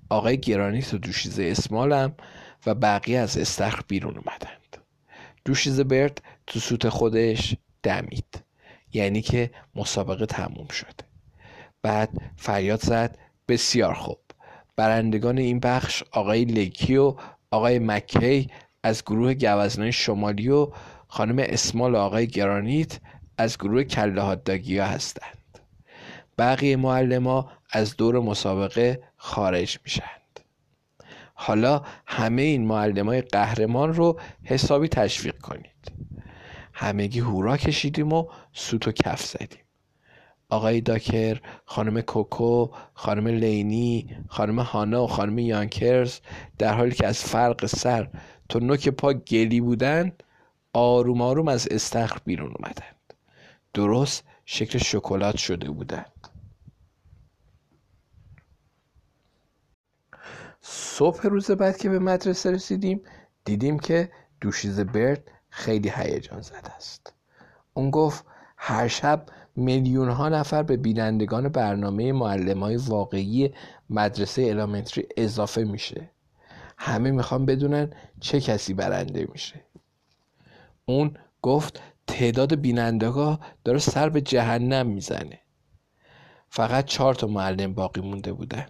[0.09, 2.15] آقای گرانیت و دوشیزه اسمالم
[2.66, 4.78] و بقیه از استخر بیرون اومدند.
[5.45, 8.43] دوشیزه برد تو سوت خودش دمید.
[8.93, 11.01] یعنی که مسابقه تموم شد.
[11.82, 14.20] بعد فریاد زد بسیار خوب.
[14.76, 17.16] برندگان این بخش آقای لکی و
[17.51, 18.49] آقای مکی
[18.84, 20.72] از گروه گوزنای شمالی و
[21.07, 22.99] خانم اسمال آقای گرانیت
[23.38, 24.38] از گروه کله ها
[24.86, 25.59] هستند.
[26.38, 30.22] بقیه معلما از دور مسابقه خارج میشند
[31.45, 35.91] حالا همه این معلم های قهرمان رو حسابی تشویق کنید.
[36.73, 39.59] همگی هورا کشیدیم و سوت و کف زدیم.
[40.49, 46.19] آقای داکر، خانم کوکو، خانم لینی، خانم هانا و خانم یانکرز
[46.57, 48.09] در حالی که از فرق سر
[48.49, 50.23] تا نوک پا گلی بودند
[50.73, 53.13] آروم آروم از استخر بیرون اومدند.
[53.73, 56.32] درست شکل شکلات شده بودند.
[60.66, 63.01] صبح روز بعد که به مدرسه رسیدیم
[63.45, 64.11] دیدیم که
[64.41, 67.14] دوشیز برد خیلی هیجان زده است.
[67.74, 68.26] اون گفت
[68.57, 73.53] هر شب میلیون ها نفر به بینندگان برنامه معلم های واقعی
[73.89, 76.09] مدرسه الامنتری اضافه میشه.
[76.78, 79.66] همه می‌خوان بدونن چه کسی برنده میشه.
[80.86, 85.39] اون گفت تعداد بینندگاه داره سر به جهنم می‌زنه.
[86.49, 88.66] فقط چهار تا معلم باقی مونده بودن.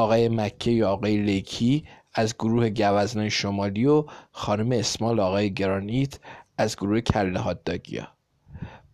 [0.00, 1.84] آقای مکه یا آقای لیکی
[2.14, 6.18] از گروه گوزنای شمالی و خانم اسمال آقای گرانیت
[6.58, 8.08] از گروه کله هاداگیا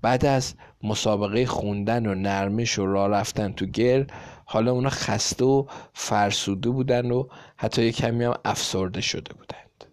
[0.03, 4.05] بعد از مسابقه خوندن و نرمش و راه رفتن تو گل
[4.45, 9.85] حالا اونا خسته و فرسوده بودن و حتی یه کمی هم افسرده شده بودند.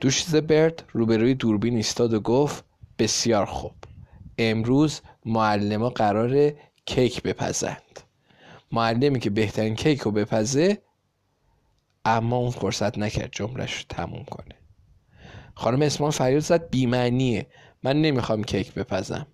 [0.00, 2.64] دوشیزه برد روبروی دوربین ایستاد و گفت
[2.98, 3.74] بسیار خوب.
[4.38, 6.52] امروز معلم قرار
[6.86, 8.03] کیک بپزند.
[8.74, 10.82] معلمی که بهترین کیک رو بپزه
[12.04, 14.54] اما اون فرصت نکرد جملش رو تموم کنه.
[15.54, 17.46] خانم اسمان فریاد زد بیمعنیه.
[17.82, 19.26] من نمی‌خوام کیک بپزم.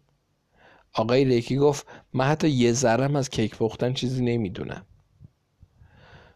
[0.93, 4.87] آقای لیکی گفت من حتی یه ذرم از کیک پختن چیزی نمی‌دونم.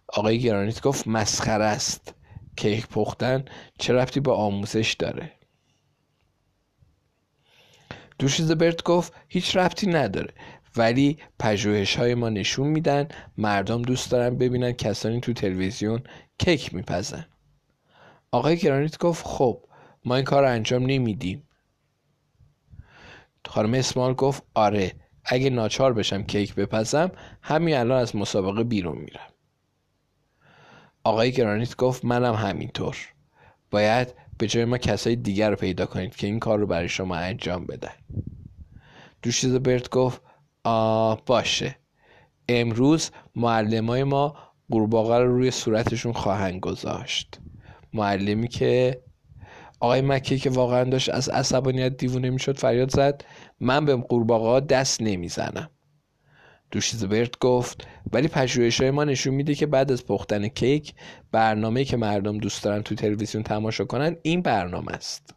[0.08, 2.14] آقای گرانیت گفت مسخره است.
[2.56, 3.44] کیک پختن
[3.78, 5.32] چه ربطی به آموزش داره؟
[8.18, 10.34] دوشیز برد گفت هیچ ربطی نداره.
[10.76, 13.08] ولی پژوهش های ما نشون میدن
[13.38, 16.02] مردم دوست دارن ببینن کسانی تو تلویزیون
[16.38, 17.26] کیک میپزن.
[18.30, 19.64] آقای گرانیت گفت خب
[20.04, 21.48] ما این کار رو انجام نمیدیم.
[23.46, 24.92] خانم اسمال گفت آره
[25.24, 27.10] اگه ناچار بشم کیک بپزم
[27.42, 29.28] همین الان از مسابقه بیرون میرم.
[31.04, 32.96] آقای گرانیت گفت منم همینطور.
[33.70, 37.16] باید به جای ما کسای دیگر رو پیدا کنید که این کار رو برای شما
[37.16, 37.94] انجام بدن.
[39.22, 40.22] دوشیز برد گفت
[41.26, 41.76] باشه.
[42.48, 44.36] امروز معلمای ما
[44.70, 47.40] قورباغه رو روی صورتشون خواهند گذاشت.
[47.92, 49.00] معلمی که
[49.80, 53.24] آقای مکی که واقعا داشت از عصبانیت دیوونه می‌شد فریاد زد.
[53.60, 55.70] من به قورباغه دست نمی‌زنم.
[57.10, 57.86] برد گفت.
[58.12, 60.94] ولی پژوهش های ما نشون میده که بعد از پختن کیک
[61.32, 65.34] برنامه که مردم دوست دارن تو تلویزیون تماشا کنن این برنامه است.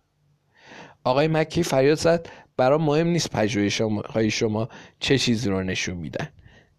[1.04, 2.28] آقای مکی فریاد زد.
[2.58, 6.30] برام مهم نیست پژوهش های شما چه چیزی رو نشون میدن.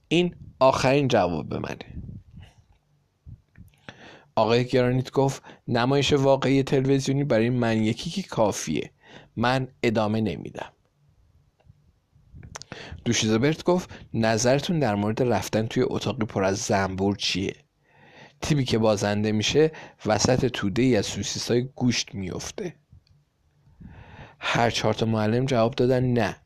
[0.08, 2.02] این آخرین جواب منه.
[4.36, 8.90] آقای گرانیت گفت نمایش واقعی تلویزیونی برای من یکی که کافیه.
[9.36, 10.72] من ادامه نمیدم.
[13.04, 17.54] دوشیزبرت گفت نظرتون در مورد رفتن توی اتاقی پر از زنبور چیه؟
[18.40, 19.72] تیمی که بازنده میشه
[20.06, 22.74] وسط توده ای از سوسیس های گوشت میفته
[24.40, 26.36] هر چهار تا معلم جواب دادن نه.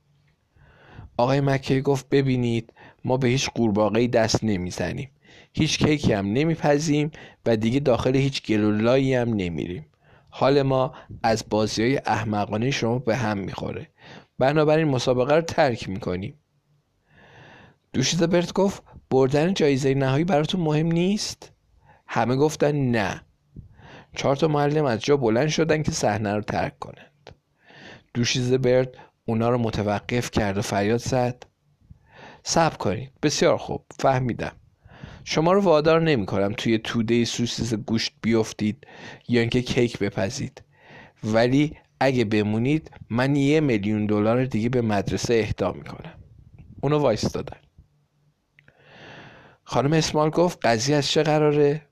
[1.16, 2.72] آقای مکی گفت ببینید
[3.05, 5.11] ما به هیچ قورباغه دست نمی‌زنیم.
[5.53, 7.11] هیچ کیکی هم نمیپزیم
[7.47, 9.86] و دیگه داخل هیچ گلولایی هم نمیریم.
[10.30, 13.88] حال ما از بازی های احمقانه شما به هم می‌خوره.
[14.38, 16.38] بنابراین مسابقه رو ترک می‌کنیم.
[17.93, 21.53] دوشیزه برت گفت بردن جایزه نهایی براتون مهم نیست؟
[22.07, 23.22] همه گفتن نه.
[24.16, 27.12] چهار تا معلم از جا بلند شدن که صحنه رو ترک کنند
[28.15, 31.47] دوشیزه برت اونا رو متوقف کرد و فریاد زد.
[32.43, 34.53] صبر کنید بسیار خوب فهمیدم.
[35.25, 38.87] شما رو وادار نمی کنم توی توده سوسیس گوشت بیفتید
[39.29, 40.63] یا اینکه کیک بپزید.
[41.25, 46.15] ولی اگه بمونید من یه میلیون دلار دیگه به مدرسه اهدا می‌کنم.
[46.81, 47.57] اونو وایسادن
[49.65, 51.87] خانم اسمال گفت قضیه از چه قراره؟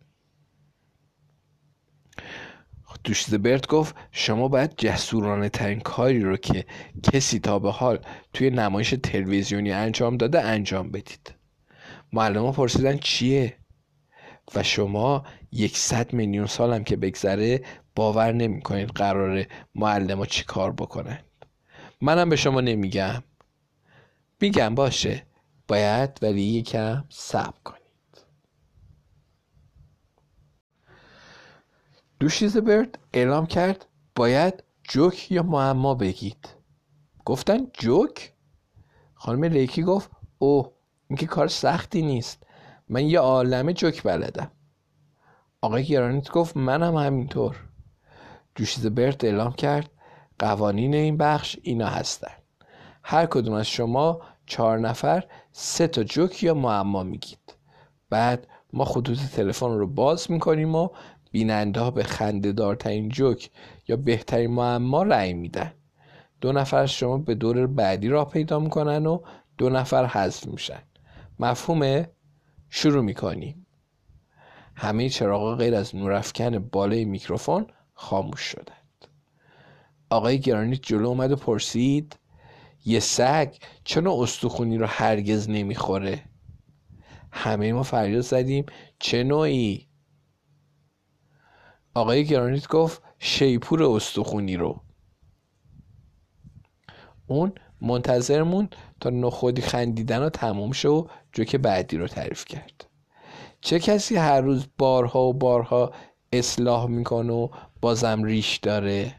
[3.05, 6.64] دوشیز برد گفت شما باید جسورانه ترین کاری رو که
[7.03, 7.98] کسی تا به حال
[8.32, 11.34] توی نمایش تلویزیونی انجام داده انجام بدید.
[12.12, 13.57] معلم پرسیدن چیه؟
[14.55, 17.62] و شما یکصد میلیون سالم که بگذره
[17.96, 21.24] باور نمی کنید قراره معلم چی کار بکنند.
[22.01, 23.22] منم به شما نمیگم.
[24.40, 25.26] میگم باشه
[25.68, 27.80] باید ولی یکم صبر کنید.
[32.21, 36.49] دوشیز برد اعلام کرد باید جوک یا معما بگید.
[37.25, 38.33] گفتن جوک؟
[39.14, 40.73] خانم لیکی گفت اوه
[41.09, 42.43] این که کار سختی نیست.
[42.89, 44.51] من یه عالم جوک بلدم.
[45.61, 47.57] آقای گرانیت گفت منم همینطور.
[48.55, 49.91] دوشیز برد اعلام کرد
[50.39, 52.33] قوانین این بخش اینا هستن.
[53.03, 57.55] هر کدوم از شما چهار نفر سه تا جوک یا معما میگید.
[58.11, 60.89] بعد ما خطوط تلفن رو باز می‌کنیم و
[61.31, 63.51] بیننده ها به خنده دارترین جوک
[63.89, 65.72] یا بهترین معما رأی میدن.
[66.41, 69.20] دو نفر از شما به دور بعدی راه پیدا می‌کنن و
[69.59, 70.83] دو نفر حذف میشن.
[71.39, 72.11] مفهومه
[72.70, 73.66] شروع می‌کنیم.
[74.74, 79.07] همه چراغا غیر از نورافکن بالای میکروفون خاموش شدند.
[80.11, 82.18] آقای گرانیت جلو اومد و پرسید
[82.85, 83.55] یه سگ
[83.85, 86.22] چرا استخونی رو هرگز نمی‌خوره؟
[87.33, 88.66] همه ما فریاد زدیم
[88.99, 89.89] چه نوعی؟
[91.95, 94.80] آقای گرانیت گفت شیپور استخونی رو.
[97.26, 102.86] اون منتظر موند تا نخودی خندیدن رو تموم شد و جوک بعدی رو تعریف کرد.
[103.61, 105.93] چه کسی هر روز بارها و بارها
[106.32, 107.49] اصلاح می‌کنه و
[107.80, 109.14] بازم ریش داره؟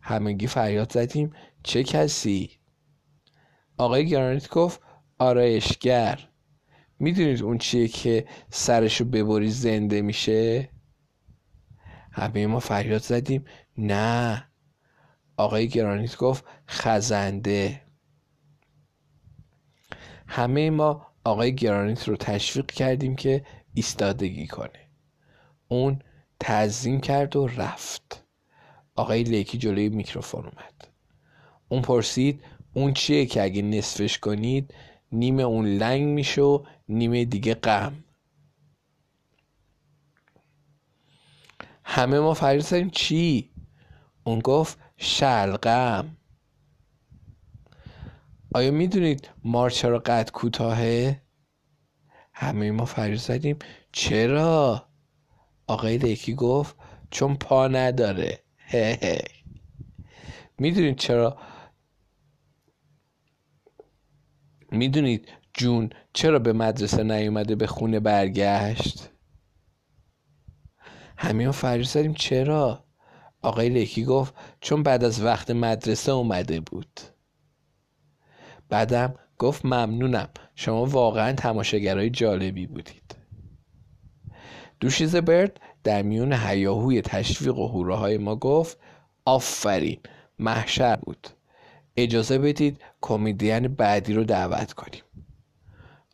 [0.00, 1.32] همگی فریاد زدیم
[1.62, 2.50] چه کسی؟
[3.78, 4.80] آقای گرانیت گفت
[5.18, 6.28] آرایشگر.
[6.98, 10.68] می‌دونید اون چیه که سرشو ببری زنده میشه؟
[12.20, 13.44] همه ما فریاد زدیم.
[13.78, 14.46] نه.
[15.36, 17.82] آقای گرانیت گفت خزنده.
[20.26, 23.44] همه ما آقای گرانیت رو تشویق کردیم که
[23.74, 24.88] ایستادگی کنه.
[25.68, 26.02] اون
[26.40, 28.24] تعظیم کرد و رفت.
[28.96, 30.88] آقای لیکی جلوی میکروفون اومد.
[31.68, 32.42] اون پرسید
[32.74, 34.74] اون چیه که اگه نصفش کنید
[35.12, 38.04] نیمه اون لنگ میشه و نیمه دیگه غم.
[41.84, 43.50] همه ما فریاد چی؟
[44.24, 46.16] اون گفت شلقم
[48.54, 51.22] آیا می‌دونید مار چرا قد کوتاهه؟
[52.32, 53.56] همه ما فریاد زدیم.
[53.92, 54.88] چرا؟
[55.66, 56.76] آقای لیکی گفت
[57.10, 58.38] چون پا نداره.
[60.58, 61.38] می‌دونید چرا؟
[64.72, 69.09] می‌دونید جون چرا به مدرسه نیومده به خونه برگشت؟
[71.22, 72.84] همین فریاد زدیم چرا؟
[73.42, 77.00] آقای لکی گفت چون بعد از وقت مدرسه اومده بود.
[78.68, 83.16] بعدم گفت ممنونم شما واقعا تماشاگرای جالبی بودید.
[84.80, 88.78] دوشیز برد در میون هیاهوی تشویق و هوراهای ما گفت
[89.24, 90.00] آفرین
[90.38, 91.28] محشر بود.
[91.96, 95.02] اجازه بدید کمدین بعدی رو دعوت کنیم.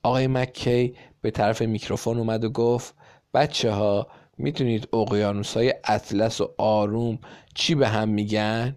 [0.03, 2.95] آقای مکی به طرف میکروفون اومد و گفت
[3.35, 4.07] بچه ها
[4.39, 7.19] می‌تونید اقیانوس های اطلس و آروم
[7.55, 8.77] چی به هم میگن؟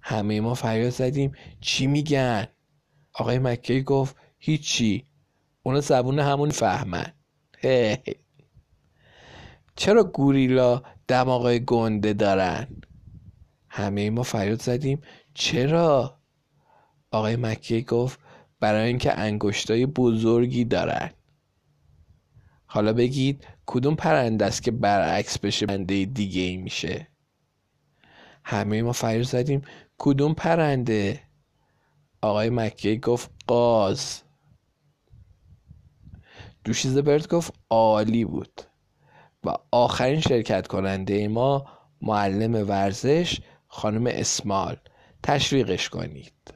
[0.00, 2.46] همه ما فریاد زدیم چی میگن؟
[3.14, 5.06] آقای مکی گفت هیچی
[5.62, 7.12] اونا زبون همون فهمن
[9.76, 12.68] چرا گوریلا دماغای گنده دارن؟
[13.68, 15.00] همه ما فریاد زدیم
[15.34, 16.20] چرا؟
[17.10, 18.20] آقای مکی گفت
[18.60, 21.10] برای اینکه انگشتای بزرگی دارن
[22.66, 27.08] حالا بگید کدوم پرنده است که برعکس بشه پرنده دیگه ای میشه؟
[28.44, 29.62] همه ما فریاد زدیم.
[29.98, 31.22] کدوم پرنده؟
[32.22, 34.22] آقای مکی گفت قاز.
[36.64, 38.60] دوشیزه برد گفت عالی بود.
[39.44, 41.66] و آخرین شرکت کننده ما
[42.02, 44.76] معلم ورزش خانم اسمال.
[45.22, 46.54] تشویقش کنید.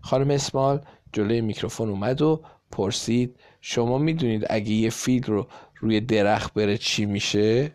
[0.00, 5.48] خانم اسمال جلوی میکروفون اومد و پرسید شما می‌دونید اگه یه فیل رو
[5.80, 7.72] روی درخت بره چی میشه؟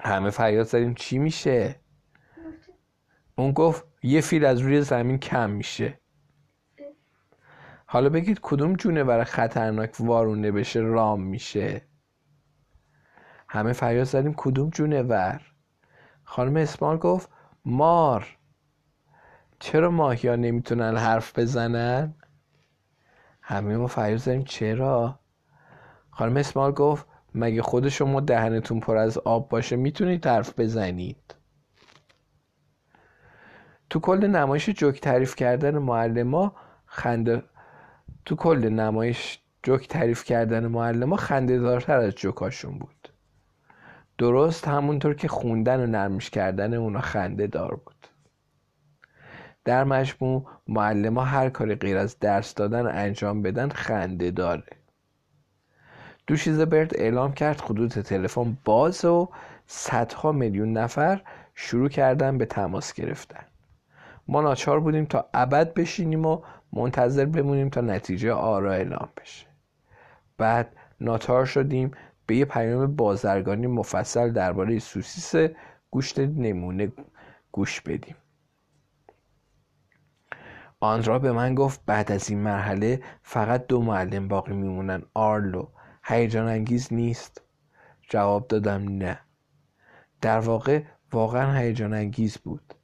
[0.00, 1.76] همه فریاد زدیم چی میشه؟
[3.36, 6.00] اون گفت یه فیل از روی زمین کم میشه.
[7.86, 11.82] حالا بگید کدوم جونور خطرناک وارونه بشه رام میشه؟
[13.48, 15.40] همه فریاد زدیم کدوم جونور
[16.24, 17.30] خانم اسمال گفت
[17.64, 18.38] مار.
[19.58, 22.14] چرا ماهیا نمی‌تونن حرف بزنن؟
[23.48, 24.44] همه ما فریاد زدیم.
[24.44, 25.18] چرا؟
[26.10, 31.34] خانم اسمال گفت مگه خود شما دهنتون پر از آب باشه؟ می‌تونید حرف بزنید.
[33.90, 36.52] تو کل نمایش جوک تعریف کردن معلما
[36.86, 37.42] خنده
[38.24, 43.08] تو کل نمایش جوک تعریف کردن معلما خنده دارتر از جوکاشون بود.
[44.18, 47.97] درست همونطور که خوندن و نرمش کردن اونا خنده دار بود.
[49.68, 54.76] در مجموع معلم ها هر کاری غیر از درس دادن انجام بدن خنده داره.
[56.70, 59.28] برد اعلام کرد خطوط تلفن باز و
[59.66, 61.20] صدها میلیون نفر
[61.54, 63.44] شروع کردن به تماس گرفتن.
[64.28, 66.42] ما ناچار بودیم تا ابد بشینیم و
[66.72, 69.46] منتظر بمونیم تا نتیجه آرا اعلام بشه.
[70.38, 71.90] بعد ناچار شدیم
[72.26, 75.50] به یه پیام بازرگانی مفصل درباره سوسیس
[75.90, 76.92] گوشت نمونه
[77.52, 78.16] گوش بدیم.
[80.80, 85.02] آندرا به من گفت بعد از این مرحله فقط دو معلم باقی میمونن.
[85.14, 85.68] آرلو.
[86.04, 87.42] هیجان انگیز نیست.
[88.10, 89.20] جواب دادم نه.
[90.20, 92.74] در واقع واقعا هیجان انگیز بود.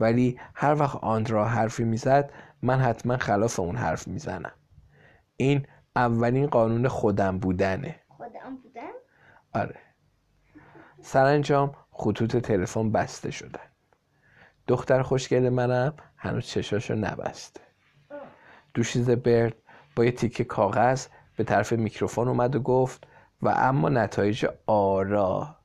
[0.00, 2.32] ولی هر وقت آندرا حرفی می‌زد
[2.62, 4.52] من حتما خلاف اون حرف می‌زنم.
[5.36, 8.00] این اولین قانون خودم بودنه.
[8.08, 8.92] خودم بودن؟
[9.54, 9.76] آره.
[11.02, 13.68] سرانجام خطوط تلفن بسته شدن.
[14.66, 17.60] دختر خوشگل منم؟ هنوز چشاشو نبسته
[18.74, 19.54] دوشیز برد
[19.96, 21.06] با یه تیکه کاغذ
[21.36, 23.06] به طرف میکروفون اومد و گفت
[23.42, 25.56] و اما نتایج آرا.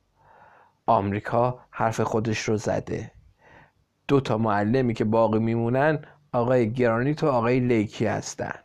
[0.86, 3.10] آمریکا حرف خودش رو زده.
[4.08, 8.64] دو تا معلمی که باقی میمونن آقای گرانیت و آقای لیکی هستند.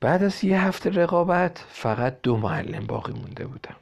[0.00, 3.74] بعد از یه هفته رقابت فقط دو معلم باقی مونده بودن.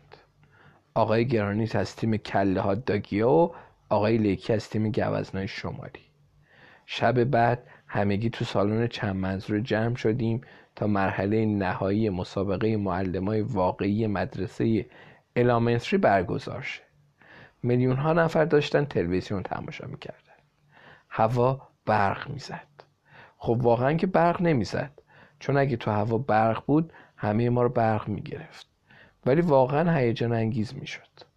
[1.01, 3.53] آقای گرانیت از تیم کله ها داگیا و
[3.89, 6.05] آقای لیکی از تیم گوزنای شمالی.
[6.87, 10.41] شب بعد همگی تو سالن چند منظور جمع شدیم
[10.77, 14.87] تا مرحله نهایی مسابقه معلمای واقعی مدرسه
[15.37, 16.83] الامنتری برگزار شه.
[17.63, 20.39] میلیون ها نفر داشتن تلویزیون تماشا می‌کردن.
[21.09, 22.69] هوا برق می‌زد.
[23.39, 24.93] خب واقعا که برق نمی‌زد.
[25.39, 28.70] چون اگه تو هوا برق بود همه ما رو برق می‌گرفت.
[29.27, 31.31] ولی واقعا هیجان انگیز می‌شد.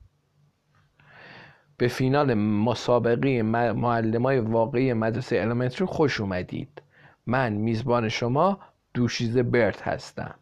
[1.78, 3.42] به فینال مسابقه
[3.74, 6.82] معلمای واقعی مدرسه المنتری خوش اومدید.
[7.26, 8.60] من میزبان شما
[8.94, 10.36] دوشیزه برت هستم.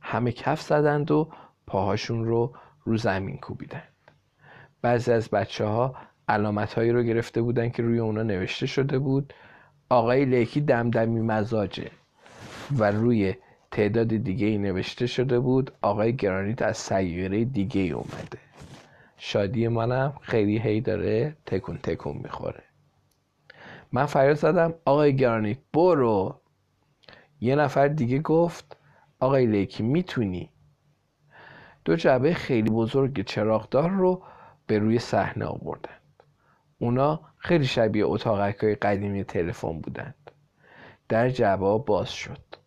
[0.00, 1.32] همه کف زدند و
[1.66, 2.54] پاهاشون رو
[2.84, 3.82] رو زمین کوبیدند.
[4.82, 5.96] بعضی از بچه ها
[6.28, 9.34] علامت هایی رو گرفته بودن که روی اونا نوشته شده بود.
[9.88, 11.90] آقای لیکی دمدمی مزاجه
[12.78, 13.34] و روی
[13.70, 15.72] تعداد دیگه ای نوشته شده بود.
[15.82, 18.38] آقای گرانیت از سیاره دیگه ای اومده.
[19.16, 22.62] شادی منم خیلی هی داره تکون تکون می‌خوره.
[23.92, 26.40] من فریاد زدم آقای گرانیت برو.
[27.40, 28.76] یه نفر دیگه گفت
[29.20, 30.50] آقای لیکی می‌تونی؟
[31.84, 34.22] دو جعبه خیلی بزرگ چراغدار رو
[34.66, 36.22] به روی صحنه آوردند.
[36.78, 40.30] اونا خیلی شبیه اتاقک های قدیمی تلفن بودند.
[41.08, 42.59] در جعبه باز شد.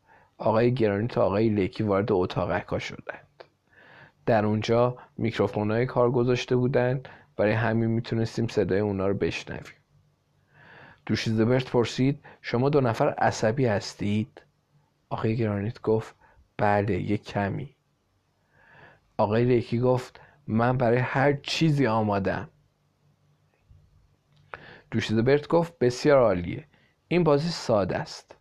[0.44, 3.44] آقای گرانی تا آقای لیکی وارد اتاقک ها شدند.
[4.26, 7.10] در اونجا میکروفون های کار گذاشته بودند.
[7.36, 9.74] برای همین می‌تونستیم صدای اونا رو بشنویم.
[11.06, 14.42] دوشیزبرت پرسید شما دو نفر عصبی هستید؟
[15.10, 16.16] آقای گرانیت گفت
[16.58, 17.76] بله یک کمی.
[19.18, 22.50] آقای لیکی گفت من برای هر چیزی آمادم.
[24.92, 26.68] دوشیزبرت گفت بسیار عالیه.
[27.08, 28.36] این بازی ساده است.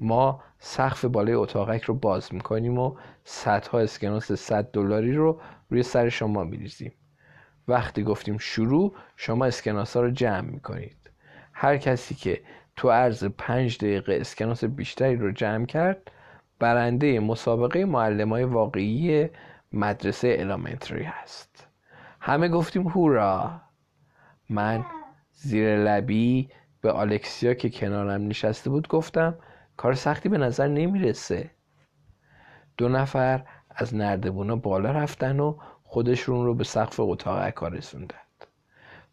[0.00, 5.40] ما سقف بالای اتاقک رو باز می‌کنیم و صدها اسکناس 100 دلاری رو
[5.70, 6.92] روی سر شما میریزیم.
[7.68, 11.10] وقتی گفتیم شروع شما اسکناس ها رو جمع می‌کنید.
[11.52, 12.42] هر کسی که
[12.76, 16.10] تو عرض پنج دقیقه اسکناس بیشتری رو جمع کرد
[16.58, 19.28] برنده مسابقه معلم های واقعی
[19.72, 21.66] مدرسه الامنتری هست.
[22.20, 23.60] همه گفتیم هورا!
[24.48, 24.84] من
[25.32, 26.48] زیر لبی
[26.80, 29.34] به آلکسیا که کنارم نشسته بود گفتم
[29.80, 31.50] کار سختی به نظر نمی‌رسه.
[32.76, 38.46] دو نفر از نردبونا بالا رفتن و خودشون رو به سقف اتاق عکا رسوندند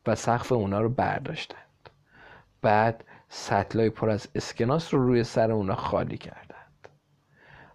[0.07, 1.89] و سقف اونا رو برداشتند.
[2.61, 6.87] بعد سطلای پر از اسکناس رو روی سر اونا خالی کردند.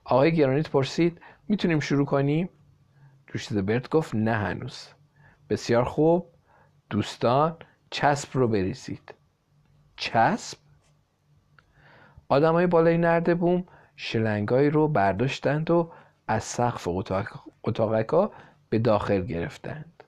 [0.05, 2.49] آقای گرانیت پرسید می‌تونیم شروع کنیم؟
[3.53, 4.89] برد گفت نه هنوز.
[5.51, 6.31] بسیار خوب.
[6.91, 7.57] دوستان
[7.91, 9.15] چسب رو بریزید.
[9.97, 10.62] چسب؟
[12.33, 13.65] های بالای نرده بوم
[13.97, 15.91] شلنگایی رو برداشتند و
[16.29, 16.89] از سقف
[17.65, 18.33] اتاقکا
[18.71, 20.05] به داخل گرفتند.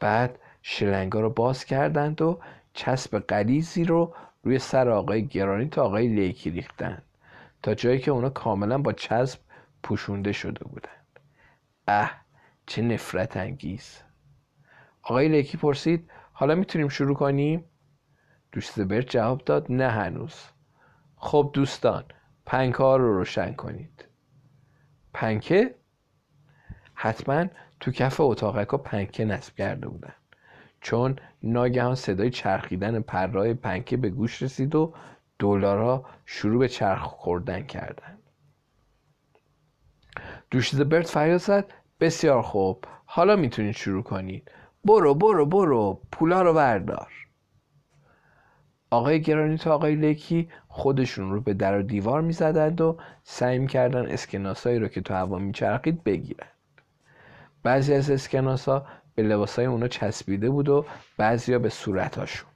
[0.00, 2.40] بعد شلنگا رو باز کردند و
[2.72, 7.02] چسب قلیزی رو روی سر آقای گرانی تا آقای لیکی ریختند
[7.62, 9.40] تا جایی که اونا کاملا با چسب
[9.82, 11.20] پوشونده شده بودند.
[11.88, 12.10] اه
[12.66, 13.98] چه نفرت انگیز!
[15.02, 17.64] آقای لیکی پرسید حالا می‌تونیم شروع کنیم؟
[18.52, 20.53] دوست برد جواب داد نه هنوز.
[21.24, 22.04] خب دوستان
[22.46, 24.04] پنکه ها رو روشن کنید.
[25.14, 25.74] پنکه
[26.94, 27.46] حتما
[27.80, 30.14] تو کف اتاقک ها پنکه نصب کرده بودن.
[30.80, 34.94] چون ناگهان صدای چرخیدن پرهای پنکه به گوش رسید و
[35.38, 38.18] دلارها شروع به چرخ خوردن کردند
[40.50, 41.72] دوشیز برد فریاد زد.
[42.00, 42.84] بسیار خوب.
[43.04, 44.50] حالا می‌تونید شروع کنید.
[44.84, 46.00] برو برو برو.
[46.12, 47.23] پولا رو بردار.
[48.94, 54.06] آقای گرانی تا آقای لکی خودشون رو به در و دیوار می‌زدند و سعی می‌کردن
[54.06, 56.50] اسکناسایی رو که تو هوا میچرخید بگیرند
[57.62, 60.84] بعضی از اسکناسا به لباسای اونا چسبیده بود و
[61.16, 62.50] بعضیا به صورتاشون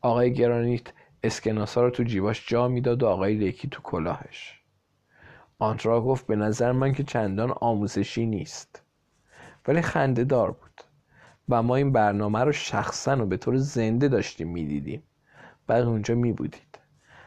[0.00, 0.86] آقای گرانیت
[1.24, 4.60] اسکناسا رو تو جیباش جا می‌داد و آقای لیکی تو کلاهش.
[5.58, 8.82] آنترا گفت به نظر من که چندان آموزشی نیست.
[9.68, 10.80] ولی خنده دار بود.
[11.48, 15.02] و ما این برنامه رو شخصا و به طور زنده داشتیم می‌دیدیم.
[15.70, 16.78] بعد اونجا می بودید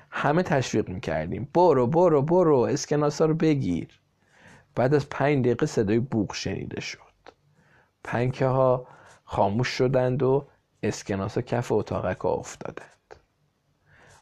[0.09, 3.99] همه تشویق می کردیم برو برو برو اسکناسا رو بگیر.
[4.75, 6.99] بعد از پنج دقیقه صدای بوق شنیده شد.
[8.03, 8.87] پنکه ها
[9.23, 10.47] خاموش شدند و
[10.83, 13.15] اسکناسا کف اتاقک ها افتادند.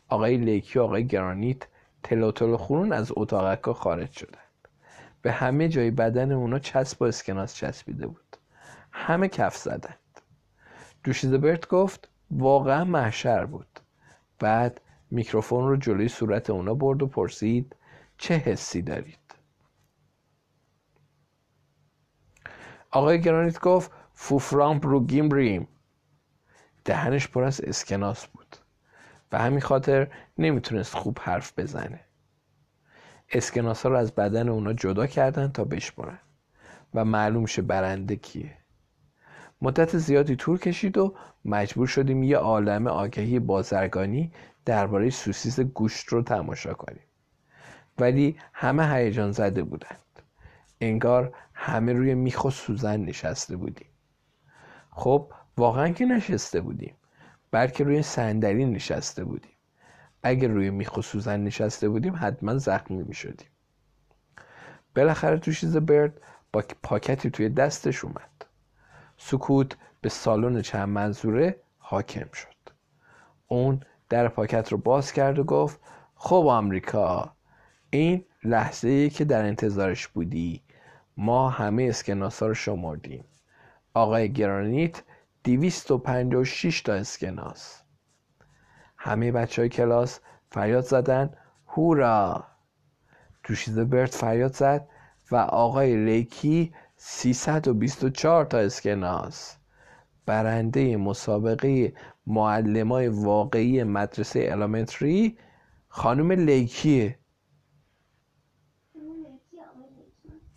[0.09, 1.67] آقای لیکی و آقای گرانیت
[2.03, 4.67] تلوتل خورون از اتاقک ها خارج شدند.
[5.21, 8.37] به همه جای بدن اونا چسب و اسکناس چسبیده بود.
[8.91, 10.21] همه کف زدند.
[11.03, 13.70] دوشیزبرت گفت واقعا محشر بود.
[14.41, 14.81] بعد
[15.11, 17.75] میکروفون رو جلوی صورت اونا برد و پرسید
[18.17, 19.35] چه حسی دارید؟
[22.91, 25.67] آقای گرانیت گفت فوفرامپ رو گیمریم
[26.85, 28.55] دهنش پر از اسکناس بود.
[29.31, 31.99] و همین خاطر نمی‌تونست خوب حرف بزنه.
[33.29, 36.19] اسکناس ها رو از بدن اونا جدا کردن تا بشمارن.
[36.93, 38.57] و معلوم شه برنده کیه.
[39.61, 41.15] مدت زیادی طول کشید و
[41.45, 44.31] مجبور شدیم یه عالم آگهی بازرگانی
[44.65, 47.03] درباره سوسیس گوشت رو تماشا کنیم.
[47.99, 49.99] ولی همه هیجان زده بودند.
[50.81, 53.87] انگار همه روی میخ و سوزن نشسته بودیم.
[54.91, 56.95] خب واقعا که نشسته بودیم
[57.51, 59.51] بلکه روی صندلی نشسته بودیم.
[60.23, 63.47] اگر روی میخ و سوزن نشسته بودیم حتما زخمی می شدیم
[64.95, 66.21] بالاخره تو چیز برد
[66.53, 68.45] با پاکتی توی دستش اومد.
[69.23, 72.73] سکوت به سالن چند منظوره حاکم شد.
[73.47, 75.79] اون در پاکت رو باز کرد و گفت
[76.15, 77.33] خب آمریکا
[77.89, 80.61] این لحظه ای که در انتظارش بودی
[81.17, 83.25] ما همه اسکناس ها رو شمردیم.
[83.93, 85.03] آقای گرانیت
[85.43, 87.81] دیویست و پنج و شیش تا اسکناس.
[88.97, 90.19] همه بچه های کلاس
[90.49, 91.33] فریاد زدن
[91.67, 92.43] هورا!
[93.43, 94.87] دوشیزه برد فریاد زد
[95.31, 96.73] و آقای لیکی
[97.03, 99.57] 324 تا اسکناس.
[100.25, 101.93] برنده مسابقه
[102.27, 105.37] معلمای واقعی مدرسه الامنتری
[105.87, 107.19] خانم لیکیه.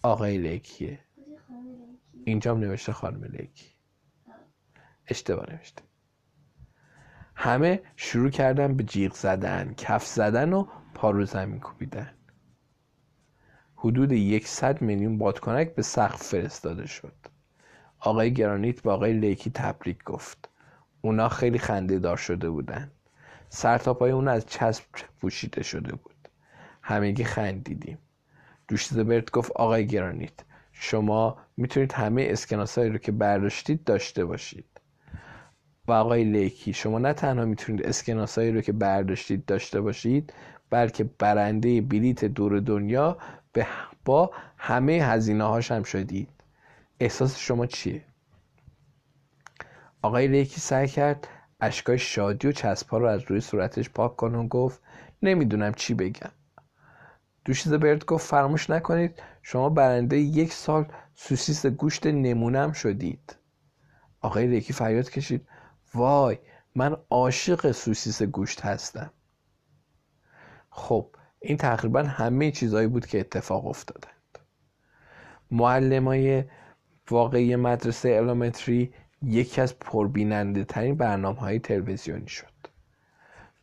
[0.03, 0.99] آقای لیکیه.
[2.25, 3.75] اینجا هم نوشته خانم لیکی.
[5.07, 5.83] اشتباه نوشته.
[7.35, 12.15] همه شروع کردن به جیغ زدن کف زدن و پارو زمین کوبیدن.
[13.85, 17.13] حدود یکصد میلیون بادکنک به سقف فرستاده شد.
[18.01, 20.49] آقای گرانیت با آقای لیکی تبریک گفت.
[21.01, 22.91] اونا خیلی خنده دار شده بودن.
[23.49, 24.85] سر تا پای اون از چسب
[25.21, 26.29] پوشیده شده بود.
[26.83, 27.99] همگی خندیدیم.
[28.95, 30.41] برد گفت آقای گرانیت
[30.73, 34.81] شما می‌تونید همه اسکناسایی رو که برداشتید داشته باشید.
[35.89, 40.33] و آقای لیکی شما نه تنها می‌تونید اسکناسایی رو که برداشتید داشته باشید
[40.71, 43.19] بلکه برنده بلیت دور دنیا
[43.55, 43.67] به
[44.05, 46.29] با همه هزینه هاش هم شدید.
[47.01, 48.05] احساس شما چیه؟
[50.03, 51.29] آقای لیکی سعی کرد
[51.61, 52.53] اشکای شادی و
[52.91, 54.83] رو از روی صورتش پاک کنه و گفت
[55.23, 56.31] نمی‌دونم چی بگم.
[57.45, 63.37] دوشیز برد گفت فراموش نکنید شما برنده یک سال سوسیس گوشت نمونم شدید.
[64.21, 65.49] آقای لیکی فریاد کشید
[65.95, 66.39] وای
[66.75, 69.11] من عاشق سوسیس گوشت هستم.
[70.71, 71.11] خب
[71.45, 74.39] این تقریبا همه چیزهایی بود که اتفاق افتادند
[75.51, 76.45] معلمای
[77.11, 82.47] واقعی مدرسه الومتری یکی از پربیننده ترین برنامه های تلویزیونی شد.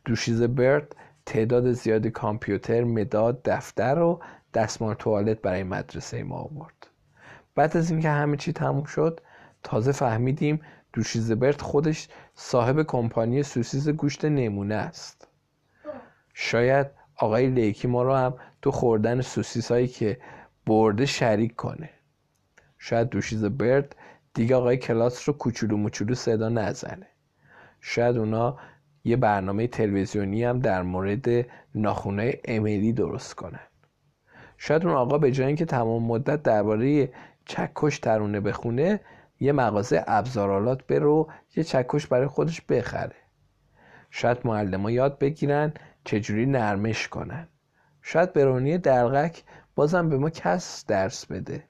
[0.06, 0.96] دوشیز برد
[1.26, 4.22] تعداد زیادی کامپیوتر مداد دفتر و
[4.54, 6.88] دستمال توالت برای مدرسه ما آورد.
[7.56, 9.22] بعد از اینکه همه چی تموم شد
[9.64, 10.62] تازه فهمیدیم
[10.94, 15.28] دوشیز برد خودش صاحب کمپانی سوسیز گوشت نمونه است.
[16.34, 20.18] شاید آقای لیکی ما رو هم تو خوردن سوسیس هایی که
[20.66, 21.90] برده شریک کنه.
[22.78, 23.96] شاید دوشیز برد
[24.34, 27.08] دیگه آقای کلاس رو کوچولو موچولو صدا نزنه.
[27.82, 28.58] شاید اونا
[29.04, 31.26] یه برنامه تلویزیونی هم در مورد
[31.76, 33.68] ناخونه امیلی درست کنن.
[34.58, 37.10] شاید اون آقا به جای اینکه تمام مدت درباره
[37.46, 39.00] چکش ترونه بخونه
[39.40, 43.16] یه مغازه ابزارالات برو یه چکش برای خودش بخره.
[44.10, 45.74] شاید معلم یاد بگیرن
[46.04, 47.48] چجوری نرمش کنن؟
[48.02, 49.44] شاید برونی درغک
[49.76, 51.64] بازم به ما کس درس بده.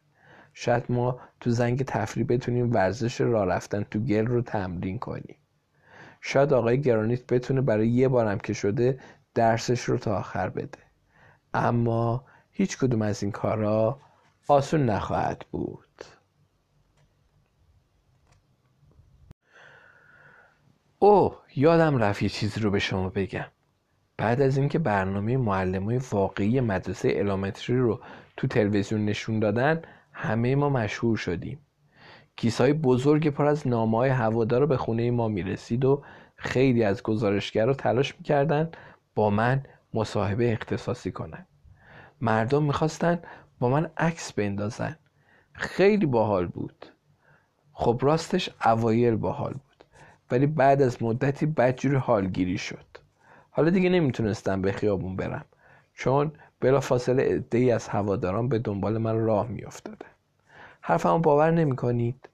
[0.53, 5.35] شاید ما تو زنگ تفریح بتونیم ورزش راه رفتن تو گل رو تمرین کنیم.
[6.21, 8.99] شاید آقای گرانیت بتونه برای یه بارم که شده
[9.33, 10.79] درسش رو تا آخر بده.
[11.53, 13.99] اما هیچ کدوم از این کارا
[14.47, 16.05] آسون نخواهد بود.
[20.99, 23.51] او یادم رفت یه چیزی رو به شما بگم.
[24.21, 27.99] بعد از اینکه برنامه معلمای واقعی مدرسه الومتری رو
[28.37, 29.81] تو تلویزیون نشون دادن
[30.11, 31.59] همه ما مشهور شدیم.
[32.59, 36.03] های بزرگ پر از نامه های هوادار به خونه ما می‌رسید و
[36.35, 38.69] خیلی از گزارشگرا تلاش می‌کردن
[39.15, 41.45] با من مصاحبه اختصاصی کنن.
[42.21, 43.19] مردم می‌خواستن
[43.59, 44.97] با من عکس بندازن.
[45.53, 46.85] خیلی باحال بود.
[47.73, 49.83] خب راستش اوایل باحال بود.
[50.31, 52.90] ولی بعد از مدتی بدجور حالگیری شد.
[53.51, 55.45] حالا دیگه نمی‌تونستم به خیابون برم
[55.93, 60.07] چون بلا فاصله ای از هواداران به دنبال من راه میافتادن
[60.81, 62.29] حرفمو باور نمی‌کنید؟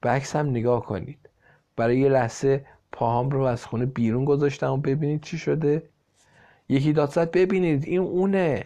[0.00, 1.18] به عکسم نگاه کنید.
[1.76, 5.82] برای یه لحظه پاهام رو از خونه بیرون گذاشتم و ببینید چی شده.
[6.68, 8.64] یکی داد زد ببینید این اونه.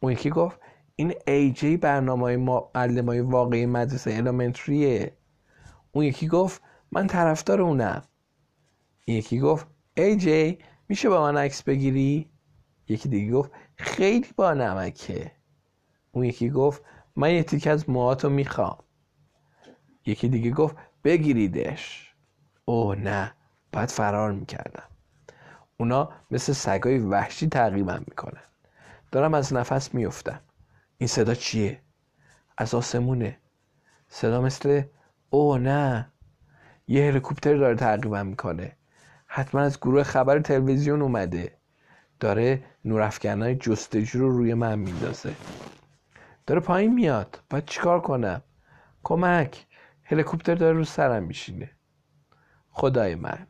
[0.00, 0.60] اون یکی گفت
[0.96, 5.12] این ای جی برنامه معلم های واقعی مدرسه الامنتریه.
[5.92, 8.02] اون یکی گفت من طرفدار اونم.
[9.04, 10.58] این یکی گفت ای جی
[10.88, 12.30] میشه با من عکس بگیری؟
[12.88, 15.32] یکی دیگه گفت خیلی با نمکه.
[16.12, 16.82] اون یکی گفت
[17.16, 18.78] من یه تیک از موهاتو می‌خوام.
[20.06, 22.14] یکی دیگه گفت بگیریدش.
[22.64, 23.34] اوه نه
[23.72, 24.88] باید فرار می‌کردم.
[25.76, 28.42] اونا مثل سگای وحشی تعقیبم می‌کنن.
[29.12, 30.40] دارم از نفس میفتم
[30.98, 31.82] این صدا چیه؟
[32.58, 33.38] از آسمونه.
[34.08, 34.82] صدا مثل
[35.30, 36.12] او نه
[36.88, 38.75] یه هلیکوپتر داره تعقیبم می‌کنه.
[39.36, 41.52] حتما از گروه خبر تلویزیون اومده.
[42.20, 45.34] داره نورافکنای جستجو رو روی من میندازه.
[46.46, 47.40] داره پایین میاد.
[47.50, 48.42] باید چیکار کنم؟
[49.04, 49.66] کمک.
[50.04, 51.70] هلیکوپتر داره رو سرم میشینه.
[52.70, 53.46] خدای من.